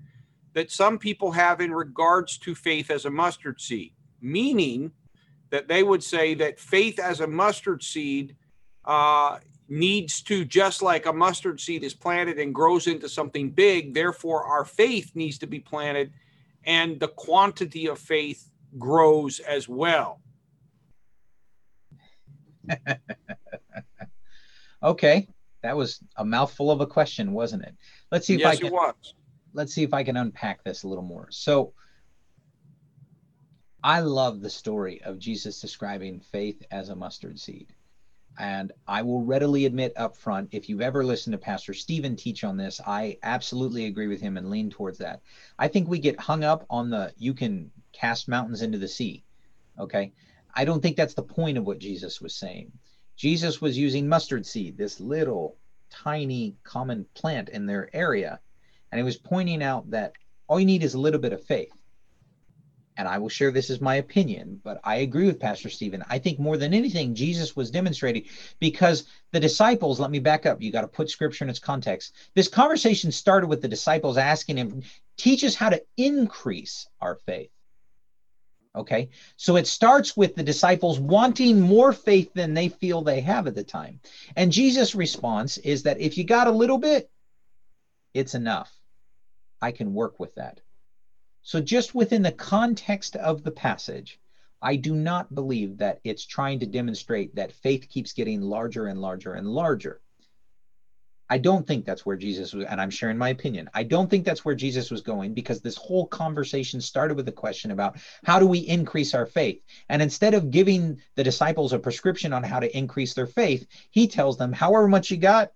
[0.52, 3.94] that some people have in regards to faith as a mustard seed?
[4.20, 4.92] Meaning,
[5.50, 8.36] that they would say that faith as a mustard seed
[8.84, 9.38] uh,
[9.68, 14.44] needs to, just like a mustard seed is planted and grows into something big, therefore
[14.44, 16.12] our faith needs to be planted
[16.64, 20.20] and the quantity of faith grows as well.
[24.82, 25.26] okay,
[25.62, 27.74] that was a mouthful of a question, wasn't it?
[28.12, 28.66] Let's see if yes, I can.
[28.66, 29.14] It was.
[29.54, 31.28] Let's see if I can unpack this a little more.
[31.30, 31.72] So,
[33.82, 37.72] I love the story of Jesus describing faith as a mustard seed.
[38.38, 42.44] And I will readily admit up front, if you've ever listened to Pastor Stephen teach
[42.44, 45.22] on this, I absolutely agree with him and lean towards that.
[45.58, 49.24] I think we get hung up on the you can cast mountains into the sea.
[49.78, 50.12] Okay.
[50.54, 52.72] I don't think that's the point of what Jesus was saying.
[53.16, 55.56] Jesus was using mustard seed, this little
[55.90, 58.40] tiny common plant in their area.
[58.90, 60.12] And he was pointing out that
[60.48, 61.77] all you need is a little bit of faith.
[62.98, 66.04] And I will share this as my opinion, but I agree with Pastor Stephen.
[66.08, 68.24] I think more than anything, Jesus was demonstrating
[68.58, 72.16] because the disciples, let me back up, you got to put scripture in its context.
[72.34, 74.82] This conversation started with the disciples asking him,
[75.16, 77.50] teach us how to increase our faith.
[78.74, 83.46] Okay, so it starts with the disciples wanting more faith than they feel they have
[83.46, 84.00] at the time.
[84.34, 87.08] And Jesus' response is that if you got a little bit,
[88.12, 88.72] it's enough.
[89.62, 90.60] I can work with that.
[91.48, 94.20] So, just within the context of the passage,
[94.60, 99.00] I do not believe that it's trying to demonstrate that faith keeps getting larger and
[99.00, 100.02] larger and larger.
[101.30, 103.70] I don't think that's where Jesus was, and I'm sharing my opinion.
[103.72, 107.32] I don't think that's where Jesus was going because this whole conversation started with a
[107.32, 109.62] question about how do we increase our faith?
[109.88, 114.06] And instead of giving the disciples a prescription on how to increase their faith, he
[114.06, 115.52] tells them, however much you got,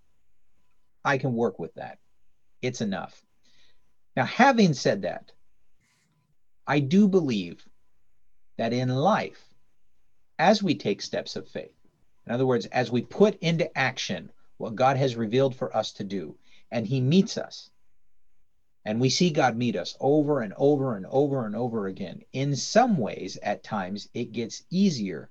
[1.04, 1.98] I can work with that.
[2.62, 3.22] It's enough.
[4.16, 5.32] Now, having said that,
[6.66, 7.66] I do believe
[8.56, 9.42] that in life,
[10.38, 11.74] as we take steps of faith,
[12.26, 16.04] in other words, as we put into action what God has revealed for us to
[16.04, 16.36] do,
[16.70, 17.70] and He meets us.
[18.84, 22.22] And we see God meet us over and over and over and over again.
[22.32, 25.30] In some ways, at times, it gets easier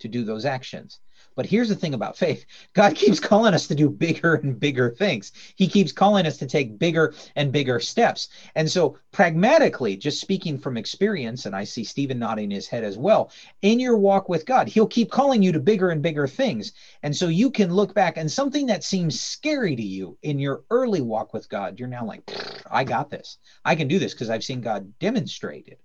[0.00, 1.00] to do those actions.
[1.38, 4.90] But here's the thing about faith God keeps calling us to do bigger and bigger
[4.90, 5.30] things.
[5.54, 8.30] He keeps calling us to take bigger and bigger steps.
[8.56, 12.98] And so, pragmatically, just speaking from experience, and I see Stephen nodding his head as
[12.98, 13.30] well,
[13.62, 16.72] in your walk with God, He'll keep calling you to bigger and bigger things.
[17.04, 20.64] And so, you can look back and something that seems scary to you in your
[20.72, 22.28] early walk with God, you're now like,
[22.68, 23.38] I got this.
[23.64, 25.80] I can do this because I've seen God demonstrate it.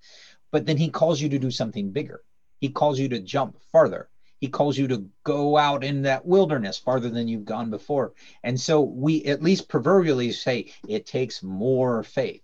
[0.52, 2.24] But then He calls you to do something bigger.
[2.60, 4.10] He calls you to jump farther
[4.44, 8.12] he calls you to go out in that wilderness farther than you've gone before.
[8.44, 12.44] And so we at least proverbially say it takes more faith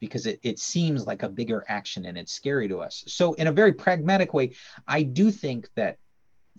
[0.00, 3.04] because it, it seems like a bigger action and it's scary to us.
[3.06, 4.54] So, in a very pragmatic way,
[4.88, 5.98] I do think that,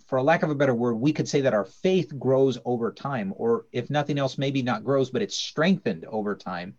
[0.06, 2.90] for a lack of a better word, we could say that our faith grows over
[2.90, 6.78] time, or if nothing else, maybe not grows, but it's strengthened over time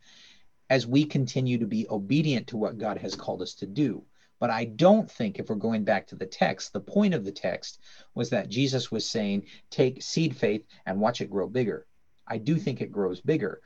[0.71, 4.03] as we continue to be obedient to what God has called us to do.
[4.39, 7.31] But I don't think, if we're going back to the text, the point of the
[7.31, 7.79] text
[8.15, 11.85] was that Jesus was saying, take seed faith and watch it grow bigger.
[12.25, 13.61] I do think it grows bigger.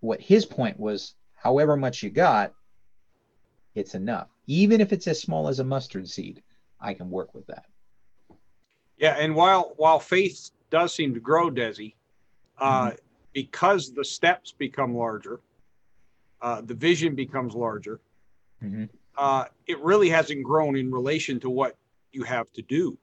[0.00, 2.52] What his point was, however much you got,
[3.76, 4.28] it's enough.
[4.48, 6.42] Even if it's as small as a mustard seed,
[6.80, 7.66] I can work with that.
[8.98, 11.94] Yeah, and while while faith does seem to grow, Desi,
[12.58, 12.96] uh, mm-hmm.
[13.32, 15.40] because the steps become larger,
[16.40, 18.00] uh, the vision becomes larger.
[18.62, 18.84] Mm-hmm
[19.16, 21.76] uh, it really hasn't grown in relation to what
[22.12, 22.96] you have to do.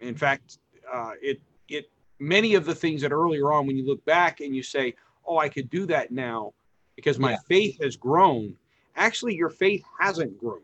[0.00, 0.58] In fact,
[0.92, 4.54] uh, it it many of the things that earlier on, when you look back and
[4.54, 4.94] you say,
[5.26, 6.52] "Oh, I could do that now,"
[6.96, 7.38] because my yeah.
[7.48, 8.54] faith has grown.
[8.94, 10.60] Actually, your faith hasn't grown.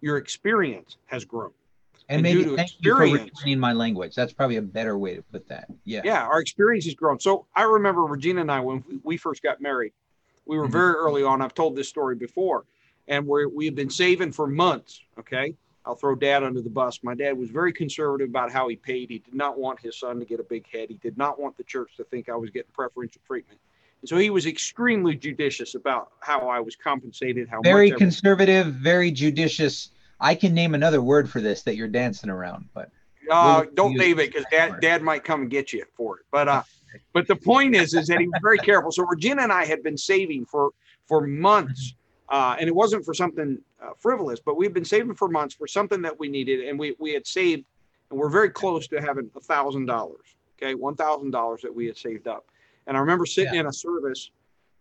[0.00, 1.52] Your experience has grown.
[2.08, 4.14] And, and maybe thank experience, you for my language.
[4.14, 5.66] That's probably a better way to put that.
[5.84, 6.02] Yeah.
[6.04, 7.18] Yeah, our experience has grown.
[7.18, 9.92] So I remember Regina and I when we first got married.
[10.46, 10.72] We were mm-hmm.
[10.72, 11.42] very early on.
[11.42, 12.64] I've told this story before
[13.08, 15.00] and we we've been saving for months.
[15.18, 15.54] Okay.
[15.84, 16.98] I'll throw dad under the bus.
[17.04, 19.08] My dad was very conservative about how he paid.
[19.08, 20.88] He did not want his son to get a big head.
[20.88, 23.60] He did not want the church to think I was getting preferential treatment.
[24.02, 29.12] And so he was extremely judicious about how I was compensated, how very conservative, very
[29.12, 29.90] judicious.
[30.20, 32.90] I can name another word for this that you're dancing around, but
[33.30, 36.26] uh, we'll don't name it because dad, dad might come and get you for it.
[36.32, 36.62] But uh,
[37.12, 38.90] but the point is, is that he was very careful.
[38.90, 40.70] So Regina and I had been saving for
[41.06, 41.94] for months
[42.28, 45.66] uh, and it wasn't for something uh, frivolous, but we've been saving for months for
[45.66, 47.64] something that we needed, and we we had saved,
[48.10, 50.36] and we're very close to having a thousand dollars.
[50.58, 52.46] Okay, one thousand dollars that we had saved up.
[52.86, 53.60] And I remember sitting yeah.
[53.60, 54.30] in a service,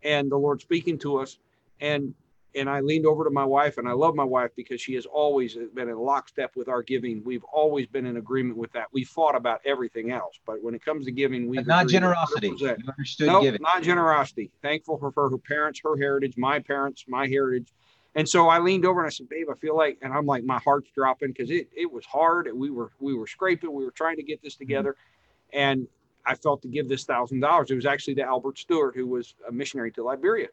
[0.04, 1.38] and the Lord speaking to us,
[1.82, 2.14] and
[2.56, 5.06] and I leaned over to my wife, and I love my wife because she has
[5.06, 7.24] always been in lockstep with our giving.
[7.24, 8.88] We've always been in agreement with that.
[8.92, 12.54] We fought about everything else, but when it comes to giving, we not generosity.
[12.58, 13.62] You understood nope, giving.
[13.62, 14.52] not generosity.
[14.62, 17.68] Thankful for her, her parents, her heritage, my parents, my heritage.
[18.16, 20.46] And so I leaned over and I said, "Babe, I feel like," and I'm like,
[20.46, 22.50] my heart's dropping because it it was hard.
[22.54, 23.74] We were we were scraping.
[23.74, 25.60] We were trying to get this together, mm-hmm.
[25.60, 25.88] and
[26.26, 27.72] I felt to give this thousand dollars.
[27.72, 30.48] It was actually to Albert Stewart, who was a missionary to Liberia.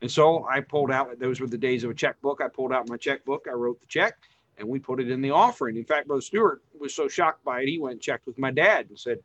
[0.00, 2.40] And so I pulled out, those were the days of a checkbook.
[2.40, 4.14] I pulled out my checkbook, I wrote the check,
[4.56, 5.76] and we put it in the offering.
[5.76, 8.50] In fact, Brother Stewart was so shocked by it, he went and checked with my
[8.50, 9.18] dad and said,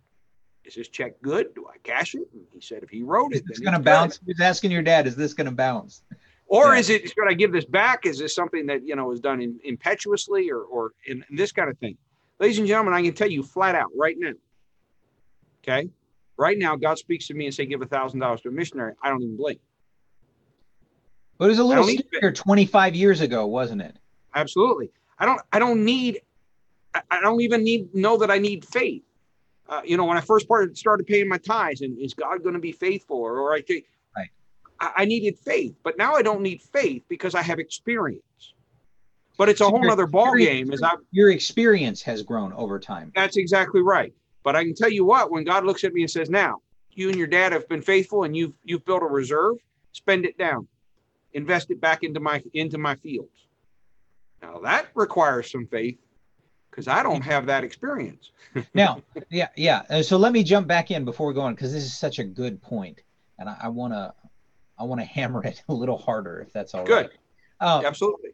[0.66, 1.54] Is this check good?
[1.54, 2.28] Do I cash it?
[2.34, 4.20] And he said, If he wrote it, it's going to bounce.
[4.26, 6.02] He's asking your dad, Is this going to bounce?
[6.48, 6.80] Or yeah.
[6.80, 8.06] is it, should I give this back?
[8.06, 11.52] Is this something that, you know, is done in, impetuously or, or in, in this
[11.52, 11.98] kind of thing?
[12.40, 14.34] Ladies and gentlemen, I can tell you flat out right now.
[15.64, 15.90] Okay.
[16.38, 18.94] Right now, God speaks to me and say, give a thousand dollars to a missionary.
[19.02, 19.60] I don't even blink.
[21.38, 23.96] But it was a little scarier 25 years ago, wasn't it?
[24.36, 24.90] Absolutely.
[25.20, 25.42] I don't.
[25.52, 26.22] I don't need.
[26.94, 29.04] I don't even need know that I need faith.
[29.68, 32.60] Uh, you know, when I first started paying my tithes, and is God going to
[32.60, 33.18] be faithful?
[33.18, 34.30] Or, or I think right.
[34.80, 38.54] I, I, needed faith, but now I don't need faith because I have experience.
[39.38, 40.72] But it's a so whole other ball game.
[40.72, 43.12] As I your experience has grown over time.
[43.16, 44.14] That's exactly right.
[44.44, 46.62] But I can tell you what, when God looks at me and says, "Now
[46.92, 49.56] you and your dad have been faithful, and you've you've built a reserve,
[49.94, 50.68] spend it down,
[51.34, 53.48] invest it back into my into my fields."
[54.42, 55.98] Now that requires some faith
[56.70, 58.32] because I don't have that experience.
[58.74, 59.84] now, yeah, yeah.
[59.90, 62.20] Uh, so let me jump back in before we go on because this is such
[62.20, 63.02] a good point,
[63.38, 64.14] and I want to,
[64.78, 67.06] I want to hammer it a little harder if that's all good.
[67.06, 67.12] right.
[67.60, 68.32] Uh, Absolutely.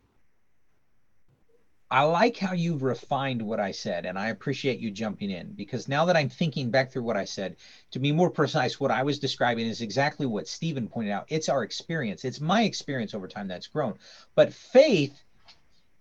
[1.92, 5.88] I like how you've refined what I said, and I appreciate you jumping in because
[5.88, 7.56] now that I'm thinking back through what I said,
[7.92, 11.26] to be more precise, what I was describing is exactly what Stephen pointed out.
[11.30, 13.98] It's our experience, it's my experience over time that's grown.
[14.36, 15.20] But faith,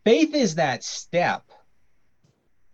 [0.05, 1.51] faith is that step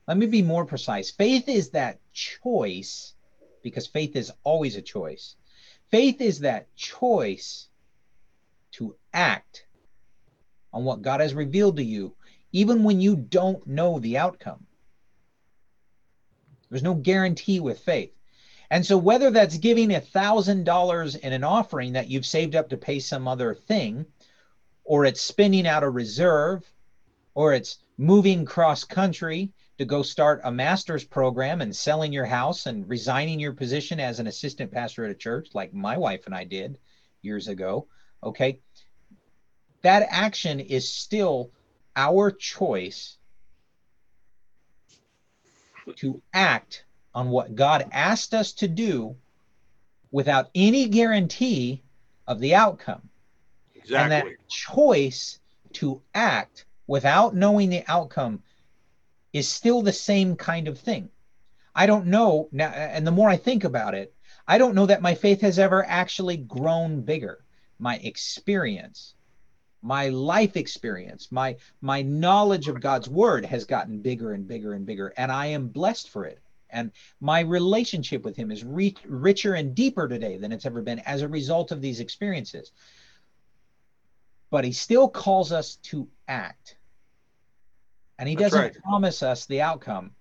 [0.07, 1.11] let me be more precise.
[1.11, 3.15] Faith is that choice,
[3.63, 5.37] because faith is always a choice.
[5.91, 7.69] Faith is that choice
[8.73, 9.65] to act
[10.73, 12.15] on what God has revealed to you,
[12.55, 14.65] even when you don't know the outcome.
[16.71, 18.13] There's no guarantee with faith.
[18.71, 22.69] And so, whether that's giving a thousand dollars in an offering that you've saved up
[22.71, 24.07] to pay some other thing,
[24.85, 26.65] or it's spending out a reserve,
[27.35, 32.67] or it's moving cross country, to go start a master's program and selling your house
[32.67, 36.35] and resigning your position as an assistant pastor at a church, like my wife and
[36.35, 36.79] I did
[37.21, 37.89] years ago.
[38.23, 38.61] Okay.
[39.83, 41.51] That action is still
[41.97, 43.17] our choice
[45.97, 46.85] to act
[47.15, 49.17] on what God asked us to do
[50.11, 51.83] without any guarantee
[52.27, 53.09] of the outcome.
[53.75, 53.97] Exactly.
[53.97, 55.39] And that choice
[55.75, 58.43] to act without knowing the outcome
[59.33, 61.11] is still the same kind of thing.
[61.75, 64.15] I don't know now, and the more I think about it,
[64.47, 67.45] I don't know that my faith has ever actually grown bigger.
[67.79, 69.15] My experience,
[69.85, 74.87] my life experience, my my knowledge of God's word has gotten bigger and bigger and
[74.87, 76.41] bigger, and I am blessed for it.
[76.71, 80.99] And my relationship with Him is re- richer and deeper today than it's ever been
[81.01, 82.73] as a result of these experiences.
[84.51, 86.77] But He still calls us to act
[88.19, 88.83] and he doesn't right.
[88.83, 90.13] promise us the outcome.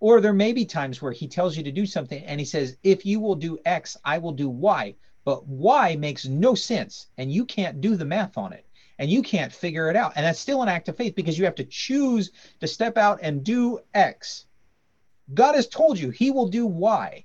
[0.00, 2.76] Or there may be times where he tells you to do something and he says,
[2.82, 4.94] if you will do X, I will do Y.
[5.24, 8.66] But Y makes no sense and you can't do the math on it
[8.98, 10.12] and you can't figure it out.
[10.16, 13.20] And that's still an act of faith because you have to choose to step out
[13.22, 14.46] and do X.
[15.34, 17.24] God has told you he will do Y,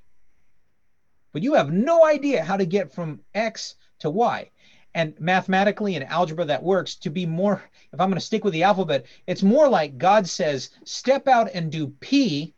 [1.32, 4.49] but you have no idea how to get from X to Y.
[4.95, 8.53] And mathematically and algebra that works to be more if i'm going to stick with
[8.53, 12.53] the alphabet it's more like god says step out and do p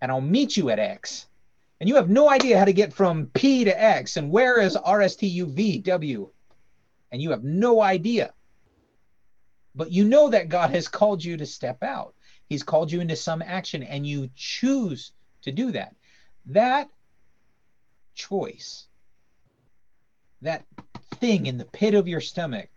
[0.00, 1.26] and i'll meet you at x.
[1.78, 4.16] And you have no idea how to get from p to x.
[4.16, 6.30] And where is rstuvw
[7.12, 8.32] and you have no idea
[9.76, 12.14] but you know that god has called you to step out
[12.48, 15.12] he's called you into some action and you choose
[15.42, 15.94] to do that
[16.46, 16.88] that
[18.14, 18.86] choice
[20.42, 20.64] that
[21.16, 22.68] thing in the pit of your stomach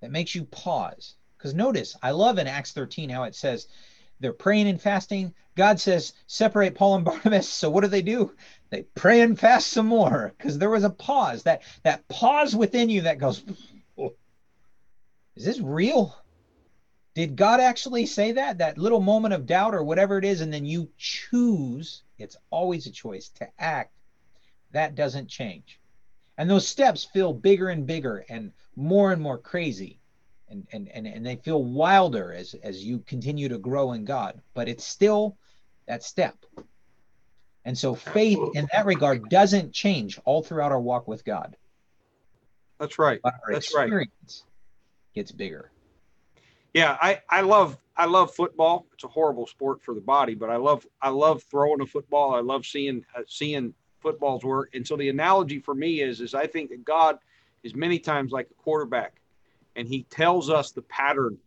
[0.00, 1.14] that makes you pause.
[1.36, 3.68] Because notice, I love in Acts 13 how it says
[4.20, 5.34] they're praying and fasting.
[5.56, 7.48] God says, separate Paul and Barnabas.
[7.48, 8.32] So what do they do?
[8.70, 11.44] They pray and fast some more because there was a pause.
[11.44, 13.42] That that pause within you that goes,
[15.38, 16.16] is this real?
[17.14, 18.58] Did God actually say that?
[18.58, 22.86] That little moment of doubt or whatever it is, and then you choose, it's always
[22.86, 23.92] a choice to act.
[24.72, 25.80] That doesn't change
[26.38, 29.98] and those steps feel bigger and bigger and more and more crazy
[30.48, 34.40] and and and, and they feel wilder as as you continue to grow in god
[34.54, 35.36] but it's still
[35.86, 36.36] that step
[37.64, 41.56] and so faith in that regard doesn't change all throughout our walk with god
[42.78, 44.08] that's right that's right.
[45.18, 45.70] Gets bigger
[46.74, 50.50] yeah i i love i love football it's a horrible sport for the body but
[50.50, 54.70] i love i love throwing a football i love seeing uh, seeing footballs work.
[54.74, 57.18] And so the analogy for me is, is I think that God
[57.62, 59.20] is many times like a quarterback
[59.76, 61.38] and he tells us the pattern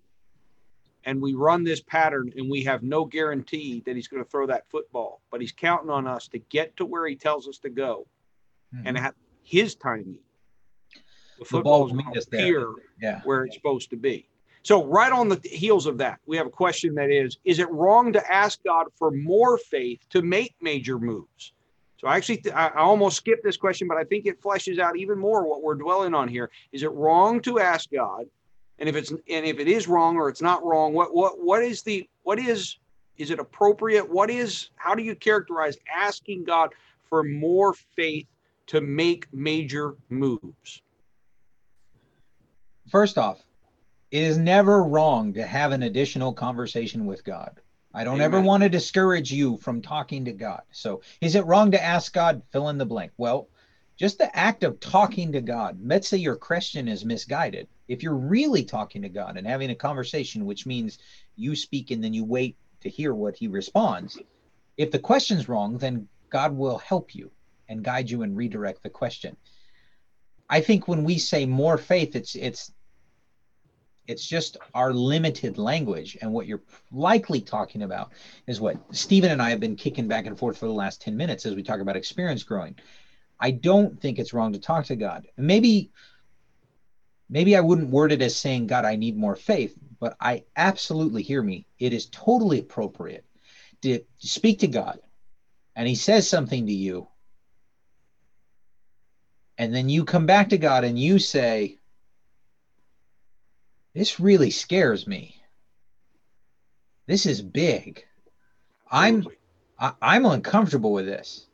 [1.03, 4.45] and we run this pattern and we have no guarantee that he's going to throw
[4.47, 7.69] that football, but he's counting on us to get to where he tells us to
[7.69, 8.05] go
[8.73, 8.87] mm-hmm.
[8.87, 10.19] and at his timing.
[11.41, 12.71] The, the football is appear
[13.01, 13.21] yeah.
[13.23, 14.27] where it's supposed to be.
[14.61, 17.69] So, right on the heels of that, we have a question that is Is it
[17.71, 21.53] wrong to ask God for more faith to make major moves?
[21.97, 24.97] So I actually, th- I almost skipped this question, but I think it fleshes out
[24.97, 26.49] even more what we're dwelling on here.
[26.71, 28.25] Is it wrong to ask God?
[28.77, 31.63] And if it's and if it is wrong or it's not wrong, what what what
[31.63, 32.77] is the what is
[33.17, 34.07] is it appropriate?
[34.07, 36.69] What is how do you characterize asking God
[37.03, 38.27] for more faith
[38.67, 40.83] to make major moves?
[42.91, 43.41] First off,
[44.11, 47.61] it is never wrong to have an additional conversation with God.
[47.93, 50.63] I don't ever want to discourage you from talking to God.
[50.73, 53.13] So, is it wrong to ask God, fill in the blank?
[53.15, 53.47] Well,
[53.95, 57.69] just the act of talking to God, let's say your question is misguided.
[57.87, 60.97] If you're really talking to God and having a conversation, which means
[61.37, 64.19] you speak and then you wait to hear what he responds,
[64.75, 67.31] if the question's wrong, then God will help you
[67.69, 69.37] and guide you and redirect the question.
[70.49, 72.73] I think when we say more faith, it's it's
[74.11, 76.17] it's just our limited language.
[76.21, 78.11] And what you're likely talking about
[78.47, 81.17] is what stephen and i have been kicking back and forth for the last 10
[81.17, 82.75] minutes as we talk about experience growing.
[83.39, 85.27] I don't think it's wrong to talk to god.
[85.37, 85.89] Maybe
[87.29, 91.23] maybe i wouldn't word it as saying god i need more faith but i absolutely
[91.23, 93.23] hear me it is totally appropriate
[93.81, 94.99] to speak to god.
[95.75, 97.07] And he says something to you.
[99.57, 101.79] And then you come back to god and you say
[103.93, 105.35] this really scares me.
[107.07, 108.05] This is big.
[108.89, 109.27] I'm
[109.79, 111.47] I, I'm uncomfortable with this.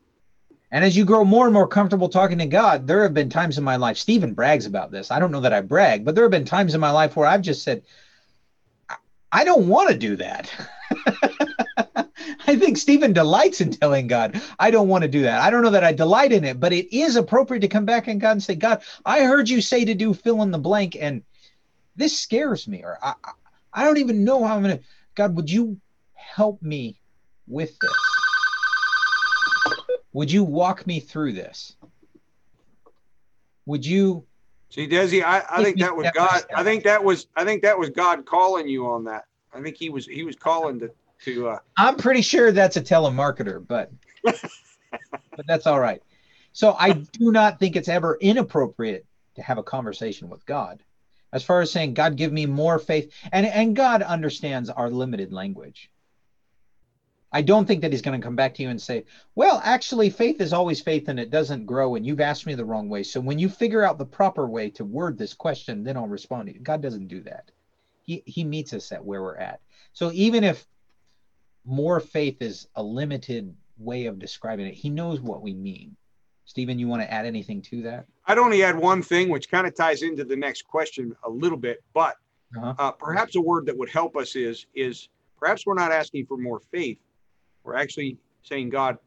[0.69, 3.57] And as you grow more and more comfortable talking to God, there have been times
[3.57, 5.11] in my life, Stephen brags about this.
[5.11, 7.25] I don't know that I brag, but there have been times in my life where
[7.25, 7.83] I've just said,
[8.89, 8.95] I,
[9.31, 10.51] I don't want to do that.
[12.47, 15.41] I think Stephen delights in telling God, I don't want to do that.
[15.41, 18.07] I don't know that I delight in it, but it is appropriate to come back
[18.07, 20.97] and God and say, God, I heard you say to do fill in the blank,
[20.99, 21.23] and
[21.97, 23.31] this scares me, or I, I-
[23.73, 24.83] I don't even know how I'm going to.
[25.13, 25.79] God, would you
[26.13, 26.99] help me
[27.47, 28.23] with this?
[30.13, 31.75] Would you walk me through this?
[33.67, 34.25] Would you?
[34.69, 36.43] See, Desi, I, I think that was God.
[36.55, 39.25] I think that was I think that was God calling you on that.
[39.53, 40.89] I think he was he was calling to
[41.25, 43.91] to uh I'm pretty sure that's a telemarketer, but
[44.23, 46.01] but that's all right.
[46.53, 50.81] So I do not think it's ever inappropriate to have a conversation with God.
[51.33, 55.33] As far as saying, God, give me more faith, and and God understands our limited
[55.33, 55.91] language.
[57.31, 59.05] I don't think that He's going to come back to you and say,
[59.35, 62.65] "Well, actually, faith is always faith, and it doesn't grow, and you've asked me the
[62.65, 63.03] wrong way.
[63.03, 66.47] So when you figure out the proper way to word this question, then I'll respond
[66.47, 67.51] to you." God doesn't do that.
[68.03, 69.59] He He meets us at where we're at.
[69.93, 70.65] So even if
[71.65, 74.73] more faith is a limited way of describing it.
[74.73, 75.95] He knows what we mean.
[76.47, 78.05] Stephen, you want to add anything to that?
[78.25, 81.57] I'd only add one thing which kind of ties into the next question a little
[81.57, 82.15] bit, but
[82.55, 82.73] Uh-huh.
[82.79, 86.37] uh, perhaps a word that would help us is is perhaps we're not asking for
[86.37, 86.97] more faith.
[87.63, 88.97] We're actually saying, God,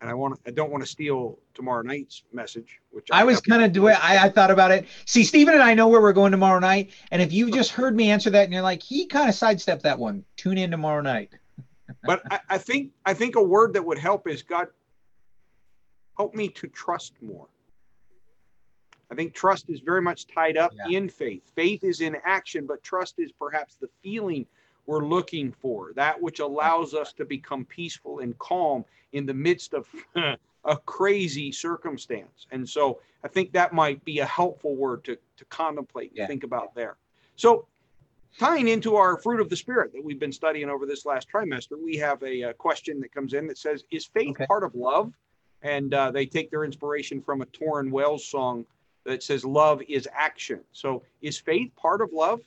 [0.00, 3.62] and I want I don't want to steal tomorrow night's message, which I was kind
[3.62, 3.94] of doing.
[4.00, 4.86] I, I thought about it.
[5.04, 7.94] See, Stephen and I know where we're going tomorrow night, and if you just heard
[7.94, 10.24] me answer that, and you're like, he kind of sidestepped that one.
[10.38, 11.30] Tune in tomorrow night.
[12.04, 14.68] but I, I think I think a word that would help is God
[16.16, 17.46] help me to trust more.
[19.10, 20.98] I think trust is very much tied up Yeah.
[20.98, 21.52] in faith.
[21.54, 24.46] Faith is in action, but trust is perhaps the feeling
[24.86, 29.74] we're looking for, that which allows us to become peaceful and calm in the midst
[29.74, 29.88] of
[30.64, 32.46] a crazy circumstance.
[32.50, 36.26] And so I think that might be a helpful word to, to contemplate and Yeah.
[36.26, 36.96] think about there.
[37.36, 37.66] So
[38.38, 41.80] tying into our fruit of the spirit that we've been studying over this last trimester,
[41.80, 44.46] we have a, uh question that comes in that says, "Is faith Okay.
[44.46, 45.12] part of love?"
[45.62, 48.66] And uh, they take their inspiration from a Tauren Wells song
[49.04, 52.40] that says, "Love is action." So, is faith part of love?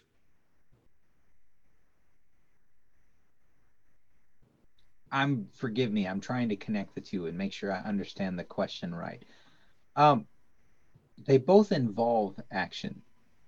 [5.12, 6.08] I'm forgive me.
[6.08, 9.24] I'm trying to connect the two and make sure I understand the question right.
[9.96, 10.28] Um,
[11.26, 13.02] they both involve action.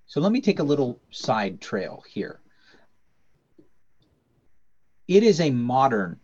[0.08, 2.40] So let me take a little side trail here.
[5.08, 6.20] It is a modern,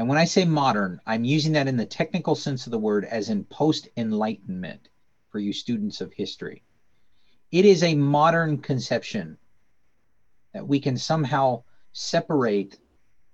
[0.00, 3.04] and when I say modern, I'm using that in the technical sense of the word,
[3.04, 4.88] as in post enlightenment
[5.28, 6.62] for you students of history.
[7.52, 9.36] It is a modern conception
[10.54, 12.78] that we can somehow separate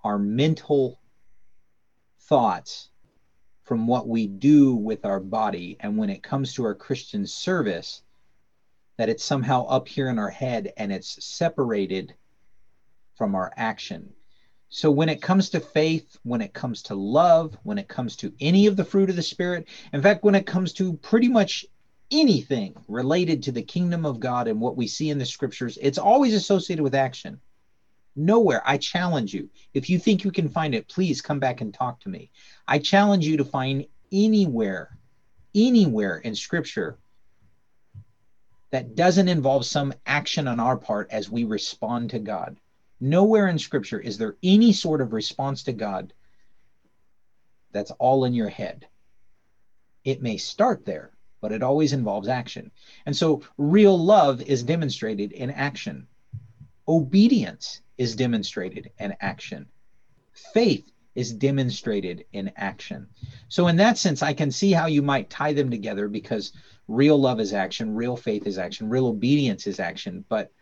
[0.02, 0.98] our mental
[2.22, 2.88] thoughts
[3.62, 5.76] from what we do with our body.
[5.78, 8.02] And when it comes to our Christian service,
[8.96, 12.12] that it's somehow up here in our head and it's separated
[13.14, 14.15] from our action.
[14.68, 18.32] So when it comes to faith, when it comes to love, when it comes to
[18.40, 21.64] any of the fruit of the Spirit, in fact, when it comes to pretty much
[22.10, 25.98] anything related to the kingdom of God and what we see in the scriptures, it's
[25.98, 27.40] always associated with action.
[28.16, 28.62] Nowhere.
[28.64, 29.50] I challenge you.
[29.74, 32.30] If you think you can find it, please come back and talk to me.
[32.66, 34.96] I challenge you to find anywhere,
[35.54, 36.98] anywhere in scripture
[38.70, 42.58] that doesn't involve some action on our part as we respond to God.
[43.00, 46.12] Nowhere in scripture is there any sort of response to God
[47.72, 48.86] that's all in your head.
[50.04, 52.70] It may start there, but it always involves action.
[53.04, 56.06] And so real love is demonstrated in action.
[56.88, 59.66] Obedience is demonstrated in action.
[60.54, 63.08] Faith is demonstrated in action.
[63.48, 66.52] So, in that sense, I can see how you might tie them together because
[66.88, 70.24] real love is action, real faith is action, real obedience is action.
[70.28, 70.52] But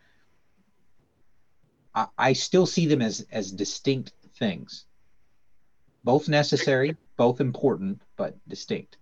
[1.95, 4.87] I, I still see them as, as distinct things,
[6.03, 8.99] both necessary, both important, but distinct.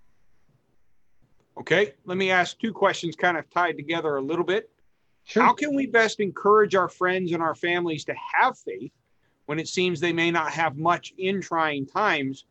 [1.59, 4.71] Okay, let me ask two questions kind of tied together a little bit.
[5.25, 5.43] Sure.
[5.43, 8.93] How can we best encourage our friends and our families to have faith
[9.47, 12.47] when it seems they may not have much in trying times?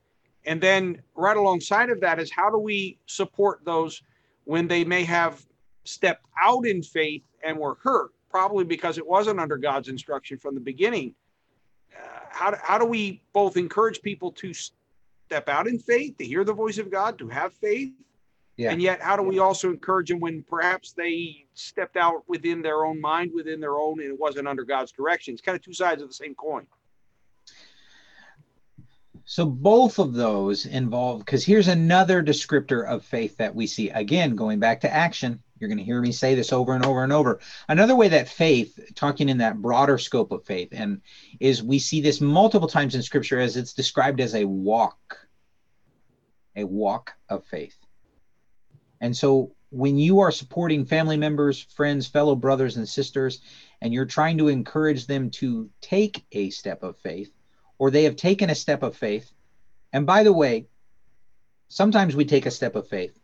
[0.45, 4.01] And then, right alongside of that, is how do we support those
[4.45, 5.45] when they may have
[5.83, 10.55] stepped out in faith and were hurt, probably because it wasn't under God's instruction from
[10.55, 11.13] the beginning?
[11.95, 16.43] Uh, how, how do we both encourage people to step out in faith, to hear
[16.43, 17.91] the voice of God, to have faith?
[18.57, 18.71] Yeah.
[18.71, 22.85] And yet, how do we also encourage them when perhaps they stepped out within their
[22.85, 25.33] own mind, within their own, and it wasn't under God's direction?
[25.33, 26.67] It's kind of two sides of the same coin.
[29.25, 33.89] So both of those involve because here's another descriptor of faith that we see.
[33.89, 37.03] Again, going back to action, you're going to hear me say this over and over
[37.03, 37.39] and over.
[37.69, 41.01] Another way that faith, talking in that broader scope of faith, and
[41.39, 45.19] is we see this multiple times in scripture as it's described as a walk,
[46.55, 47.77] a walk of faith.
[48.99, 53.41] And so when you are supporting family members, friends, fellow brothers and sisters,
[53.81, 57.31] and you're trying to encourage them to take a step of faith,
[57.77, 59.31] or they have taken a step of faith,
[59.93, 60.67] and by the way,
[61.67, 63.17] sometimes we take a step of faith,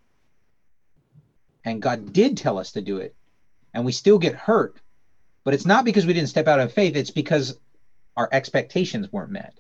[1.67, 3.13] and God did tell us to do it,
[3.73, 4.79] and we still get hurt,
[5.43, 7.59] but it's not because we didn't step out of faith, it's because
[8.15, 9.59] our expectations weren't met.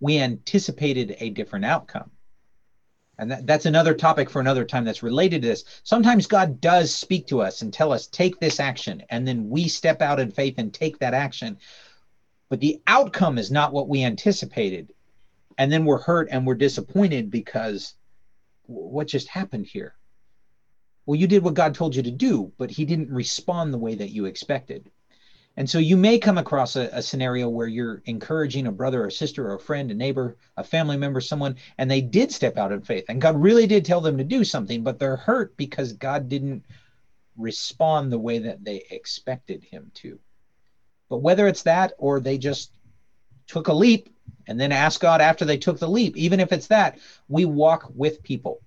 [0.00, 2.10] We anticipated a different outcome.
[3.18, 5.64] And that, that's another topic for another time that's related to this.
[5.82, 9.02] Sometimes God does speak to us and tell us, take this action.
[9.10, 11.58] And then we step out in faith and take that action.
[12.48, 14.92] But the outcome is not what we anticipated.
[15.58, 17.94] And then we're hurt and we're disappointed because
[18.66, 19.94] what just happened here?
[21.06, 23.94] Well, you did what God told you to do, but He didn't respond the way
[23.94, 24.90] that you expected.
[25.56, 29.10] And so you may come across a, a, scenario where you're encouraging a brother or
[29.10, 32.72] sister or a friend, a neighbor, a family member, someone, and they did step out
[32.72, 33.04] in faith.
[33.08, 36.64] And God really did tell them to do something, but they're hurt because God didn't
[37.36, 40.18] respond the way that they expected him to.
[41.08, 42.72] But whether it's that or they just
[43.46, 44.08] took a leap
[44.48, 46.98] and then ask God after they took the leap, even if it's that,
[47.28, 48.60] we walk with people.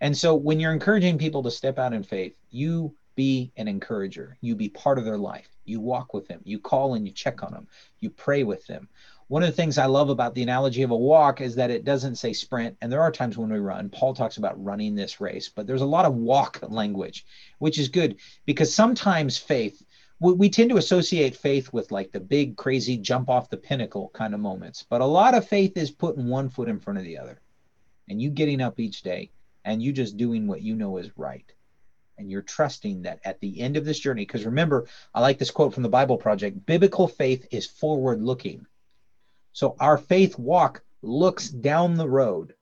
[0.00, 4.36] And so when you're encouraging people to step out in faith, you be an encourager.
[4.40, 5.48] You be part of their life.
[5.64, 6.40] You walk with them.
[6.44, 7.68] You call and you check on them.
[8.00, 8.88] You pray with them.
[9.28, 11.84] One of the things I love about the analogy of a walk is that it
[11.84, 12.76] doesn't say sprint.
[12.82, 13.88] And there are times when we run.
[13.88, 17.24] Paul talks about running this race, but there's a lot of walk language,
[17.58, 19.82] which is good because sometimes faith,
[20.20, 24.34] we, tend to associate faith with like the big, crazy jump off the pinnacle kind
[24.34, 24.84] of moments.
[24.88, 27.40] But a lot of faith is putting one foot in front of the other
[28.08, 29.30] and you getting up each day
[29.64, 31.50] and you just doing what you know is right
[32.18, 35.50] and you're trusting that at the end of this journey, because remember, I like this
[35.50, 38.66] quote from the Bible Project biblical faith is forward looking.
[39.52, 42.54] So our faith walk looks down the road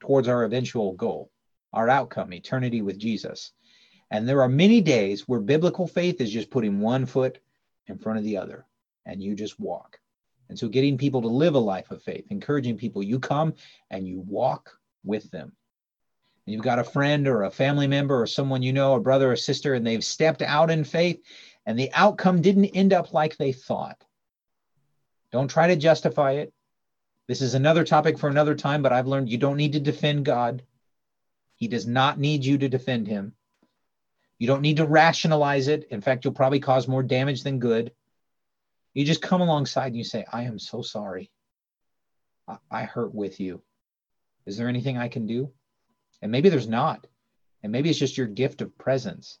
[0.00, 1.30] towards our eventual goal,
[1.72, 3.52] our outcome, eternity with Jesus.
[4.10, 7.38] And there are many days where biblical faith is just putting one foot
[7.88, 8.64] in front of the other,
[9.04, 9.98] and you just walk.
[10.48, 13.54] And so, getting people to live a life of faith, encouraging people, you come
[13.90, 15.52] and you walk with them
[16.46, 19.36] you've got a friend or a family member or someone you know, a brother or
[19.36, 21.20] sister, and they've stepped out in faith
[21.66, 24.02] and the outcome didn't end up like they thought.
[25.32, 26.52] Don't try to justify it.
[27.26, 30.24] This is another topic for another time, but I've learned you don't need to defend
[30.24, 30.62] God.
[31.56, 33.34] He does not need you to defend him.
[34.38, 35.88] You don't need to rationalize it.
[35.90, 37.90] In fact, you'll probably cause more damage than good.
[38.94, 41.30] You just come alongside and you say, I am so sorry.
[42.46, 43.62] I, I hurt with you.
[44.46, 45.50] Is there anything I can do?
[46.22, 47.06] And maybe there's not.
[47.62, 49.38] And maybe it's just your gift of presence.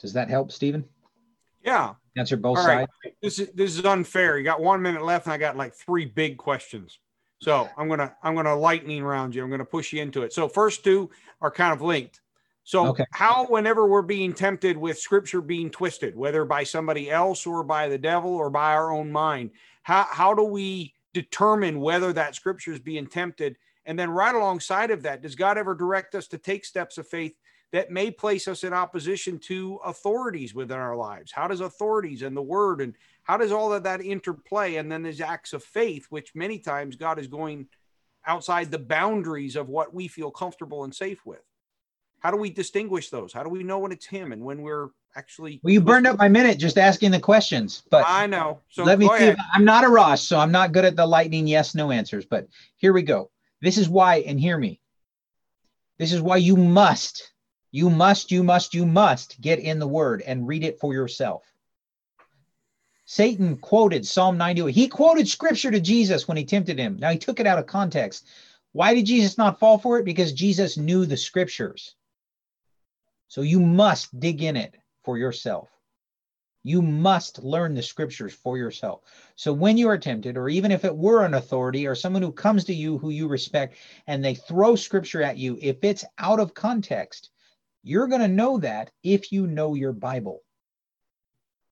[0.00, 0.84] Does that help, Stephen?
[1.62, 1.94] Yeah.
[2.16, 2.90] Answer both All sides.
[3.04, 3.14] Right.
[3.22, 4.38] This is this is unfair.
[4.38, 6.98] You got one minute left, and I got like three big questions.
[7.40, 9.42] So I'm gonna I'm gonna lightning round you.
[9.42, 10.32] I'm gonna push you into it.
[10.32, 12.20] So first two are kind of linked.
[12.66, 13.04] So, Okay.
[13.12, 17.88] how, whenever we're being tempted with scripture being twisted, whether by somebody else or by
[17.88, 19.50] the devil or by our own mind,
[19.82, 23.56] how, how do we determine whether that scripture is being tempted?
[23.86, 27.08] And then, right alongside of that, does God ever direct us to take steps of
[27.08, 27.34] faith
[27.72, 31.32] that may place us in opposition to authorities within our lives?
[31.32, 34.76] How does authorities and the word and how does all of that interplay?
[34.76, 37.68] And then there's acts of faith, which many times God is going
[38.26, 41.42] outside the boundaries of what we feel comfortable and safe with.
[42.24, 43.34] How do we distinguish those?
[43.34, 45.60] How do we know when it's him and when we're actually?
[45.62, 48.60] Well, you burned up my minute just asking the questions, but I know.
[48.70, 49.26] So let me see.
[49.26, 52.24] If, I'm not a Ross, so I'm not good at the lightning yes no answers.
[52.24, 53.30] But here we go.
[53.60, 54.80] This is why, and hear me.
[55.98, 57.30] This is why you must,
[57.72, 61.44] you must, you must, you must get in the Word and read it for yourself.
[63.04, 64.72] Satan quoted Psalm 90.
[64.72, 66.96] He quoted Scripture to Jesus when he tempted him.
[66.98, 68.26] Now he took it out of context.
[68.72, 70.06] Why did Jesus not fall for it?
[70.06, 71.94] Because Jesus knew the Scriptures.
[73.34, 75.68] So you must dig in it for yourself.
[76.62, 79.00] You must learn the scriptures for yourself.
[79.34, 82.30] So when you are tempted, or even if it were an authority or someone who
[82.30, 83.74] comes to you who you respect
[84.06, 87.30] and they throw scripture at you, if it's out of context,
[87.82, 90.44] you're going to know that if you know your Bible.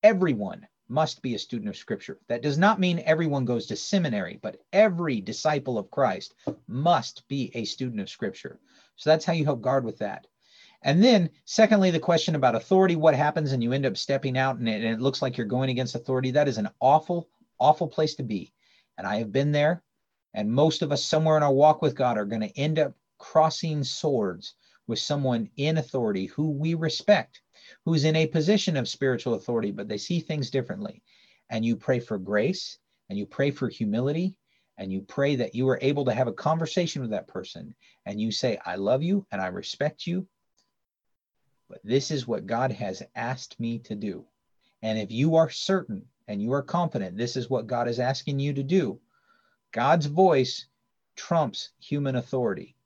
[0.02, 2.18] Everyone must be a student of scripture.
[2.26, 6.34] That does not mean everyone goes to seminary, but every disciple of Christ
[6.66, 8.58] must be a student of scripture.
[8.96, 10.26] So that's how you help guard with that.
[10.84, 14.56] And then, secondly, the question about authority what happens and you end up stepping out
[14.56, 16.32] and it, and it looks like you're going against authority?
[16.32, 17.28] That is an awful,
[17.60, 18.52] awful place to be.
[18.98, 19.82] And I have been there.
[20.34, 22.94] And most of us, somewhere in our walk with God, are going to end up
[23.18, 24.54] crossing swords
[24.88, 27.42] with someone in authority who we respect,
[27.84, 31.02] who's in a position of spiritual authority, but they see things differently.
[31.50, 32.78] And you pray for grace
[33.08, 34.34] and you pray for humility
[34.78, 37.74] and you pray that you are able to have a conversation with that person
[38.06, 40.26] and you say, I love you and I respect you
[41.72, 44.26] but this is what God has asked me to do.
[44.82, 48.40] And if you are certain and you are confident this is what God is asking
[48.40, 49.00] you to do,
[49.72, 50.66] God's voice
[51.16, 52.76] trumps human authority.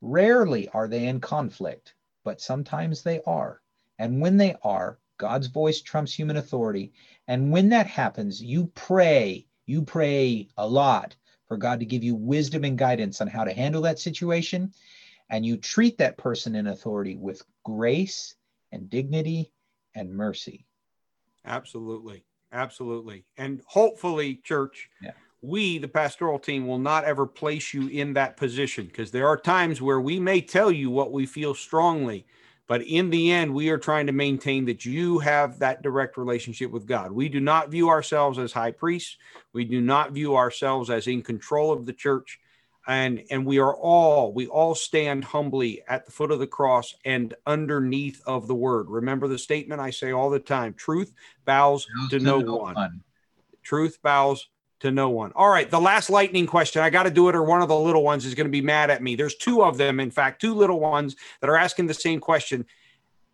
[0.00, 1.94] Rarely are they in conflict,
[2.24, 3.62] but sometimes they are.
[4.00, 6.92] And when they are, God's voice trumps human authority.
[7.28, 11.14] And when that happens, you pray, you pray a lot
[11.46, 14.72] for God to give you wisdom and guidance on how to handle that situation
[15.30, 18.34] and you treat that person in authority with grace
[18.72, 19.52] and dignity
[19.94, 20.66] and mercy.
[21.44, 22.24] Absolutely.
[22.52, 23.24] Absolutely.
[23.36, 25.12] And hopefully, church, Yeah.
[25.40, 29.36] we, the pastoral team, will not ever place you in that position because there are
[29.36, 32.26] times where we may tell you what we feel strongly,
[32.66, 36.72] but in the end, we are trying to maintain that you have that direct relationship
[36.72, 37.12] with God.
[37.12, 39.16] We do not view ourselves as high priests,
[39.52, 42.40] we do not view ourselves as in control of the church
[42.86, 46.94] and and we are all we all stand humbly at the foot of the cross
[47.04, 48.88] and underneath of the word.
[48.88, 51.12] Remember the statement i say all the time truth
[51.44, 53.02] bows to no one.
[53.62, 54.48] truth bows
[54.80, 55.32] to no one.
[55.34, 56.82] All right the last lightning question.
[56.82, 58.62] I got to do it or one of the little ones is going to be
[58.62, 59.14] mad at me.
[59.14, 62.64] There's two of them in fact two little ones that are asking the same question.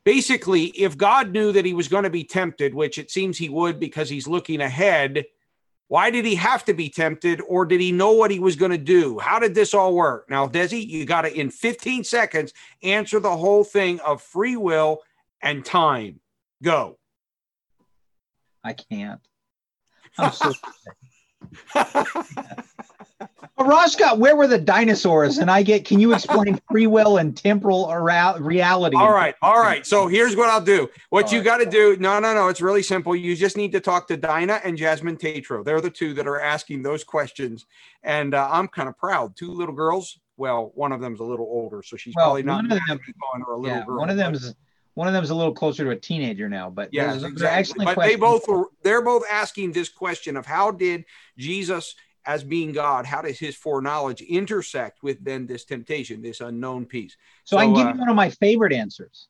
[0.03, 3.49] Basically if god knew that he was going to be tempted which it seems he
[3.49, 5.25] would because he's looking ahead
[5.89, 8.73] why did he have to be tempted, or did he know what he was going
[8.73, 9.19] to do?
[9.19, 10.29] How did this all work?
[10.29, 15.03] Now, Desi, you got to, in 15 seconds, answer the whole thing of free will
[15.43, 16.21] and time.
[16.63, 16.99] Go.
[18.65, 19.21] I can't.
[20.19, 20.53] I'm so
[23.87, 25.39] Scott, where were the dinosaurs?
[25.39, 28.97] And I get, can you explain free will and temporal around reality?
[28.97, 29.35] all right.
[29.43, 29.87] All right.
[29.87, 30.89] So here's what I'll do.
[31.11, 31.45] What All you right.
[31.45, 31.97] got to do.
[31.99, 32.49] No, no, no.
[32.49, 33.15] It's really simple.
[33.17, 35.63] You just need to talk to Dinah and Jasmine Tatro.
[35.65, 37.67] They're the two that are asking those questions.
[38.03, 39.37] And uh, I'm kind of proud.
[39.37, 40.19] Two little girls.
[40.37, 42.99] Well, one of them's a little older, so she's Well, probably not one of them-
[43.23, 43.99] calling her a little Yeah, girl.
[43.99, 44.55] one of them's
[44.93, 47.85] one of them's a little closer to a teenager now, but yeah, exactly.
[47.85, 48.15] But questions.
[48.15, 51.05] they both were they're both asking this question of how did
[51.37, 51.95] Jesus
[52.27, 57.17] as being God, how does his foreknowledge intersect with then this temptation, this unknown piece?
[57.45, 59.29] So, I can So, give uh, you one of my favorite answers.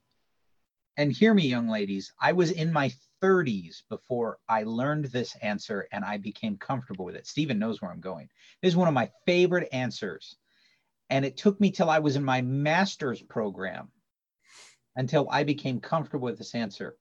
[0.97, 2.13] And hear me, young ladies.
[2.21, 2.91] I was in my
[3.23, 7.27] 30s before I learned this answer and I became comfortable with it.
[7.27, 8.29] Stephen knows where I'm going.
[8.63, 10.37] This is one of my favorite answers.
[11.11, 13.91] And it took me till I was in my master's program
[14.97, 16.97] until I became comfortable with this answer.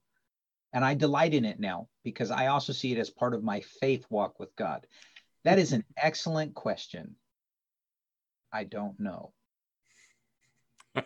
[0.73, 3.61] And I delight in it now because I also see it as part of my
[3.79, 4.85] faith walk with God.
[5.45, 7.15] That is an excellent question.
[8.51, 9.31] I don't know.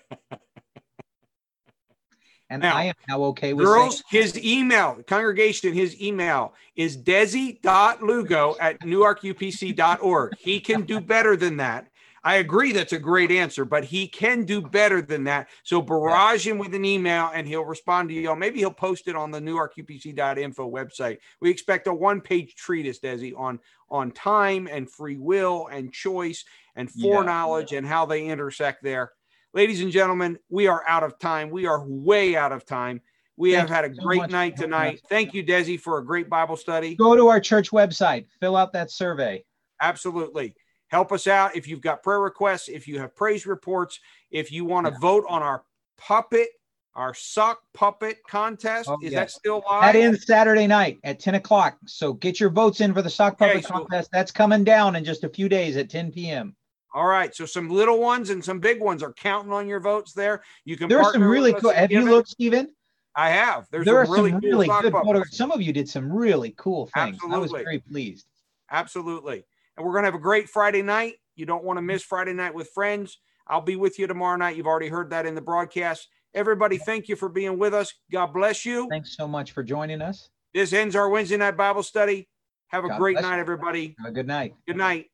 [2.52, 6.98] And Now, I am now okay with Girls, saying, his email, congregation, his email is
[6.98, 10.34] desi.lugo at newarkupc.org.
[10.40, 11.89] He can do better than that.
[12.24, 15.48] I agree that's a great answer, but he can do better than that.
[15.64, 18.36] So barrage him with an email and he'll respond to y'all.
[18.36, 21.20] Maybe he'll post it on the newarkupc.info website.
[21.42, 23.60] We expect a one-page treatise, Desi, on
[23.92, 26.46] on time and free will and choice
[26.76, 27.80] and foreknowledge yeah.
[27.80, 29.12] and how they intersect there.
[29.54, 31.50] Ladies and gentlemen, we are out of time.
[31.50, 33.02] We are way out of time.
[33.36, 35.02] We Thank have had a so great night tonight.
[35.10, 36.96] Thank you, Desi, for a great Bible study.
[36.96, 39.44] Go to our church website, fill out that survey.
[39.82, 40.54] Absolutely.
[40.90, 44.00] Help us out if you've got prayer requests, if you have praise reports,
[44.32, 45.00] if you want to yeah.
[45.00, 45.64] vote on our
[45.98, 46.50] puppet,
[46.96, 48.90] our sock puppet contest.
[48.90, 49.20] Oh, Is yes.
[49.20, 49.94] that still live?
[49.94, 51.78] That ends Saturday night at 10 o'clock.
[51.86, 54.10] So get your votes in for the sock puppet okay, so, contest.
[54.12, 56.56] That's coming down in just a few days at 10 p.m.
[56.94, 57.36] All right.
[57.36, 60.44] So some little ones and some big ones are counting on your votes there.
[60.66, 61.72] You can There's some really cool.
[61.72, 62.74] Have you looked, Stephen?
[63.16, 63.68] I have.
[63.72, 65.38] There's there some are really some cool really good photos.
[65.38, 67.16] Some of you did some really cool things.
[67.16, 67.36] Absolutely.
[67.36, 68.26] I was very pleased.
[68.72, 69.44] Absolutely.
[69.80, 71.16] And we're going to have a great Friday night.
[71.38, 73.18] You don't want to miss Friday night with friends.
[73.48, 74.58] I'll be with you tomorrow night.
[74.58, 76.10] You've already heard that in the broadcast.
[76.34, 77.94] Everybody, thank you for being with us.
[78.12, 78.90] God bless you.
[78.90, 80.32] Thanks so much for joining us.
[80.54, 82.28] This ends our Wednesday night Bible study.
[82.68, 83.40] Have a God great night, you.
[83.42, 83.96] everybody.
[84.00, 84.54] Have a good night.
[84.68, 85.06] Good night.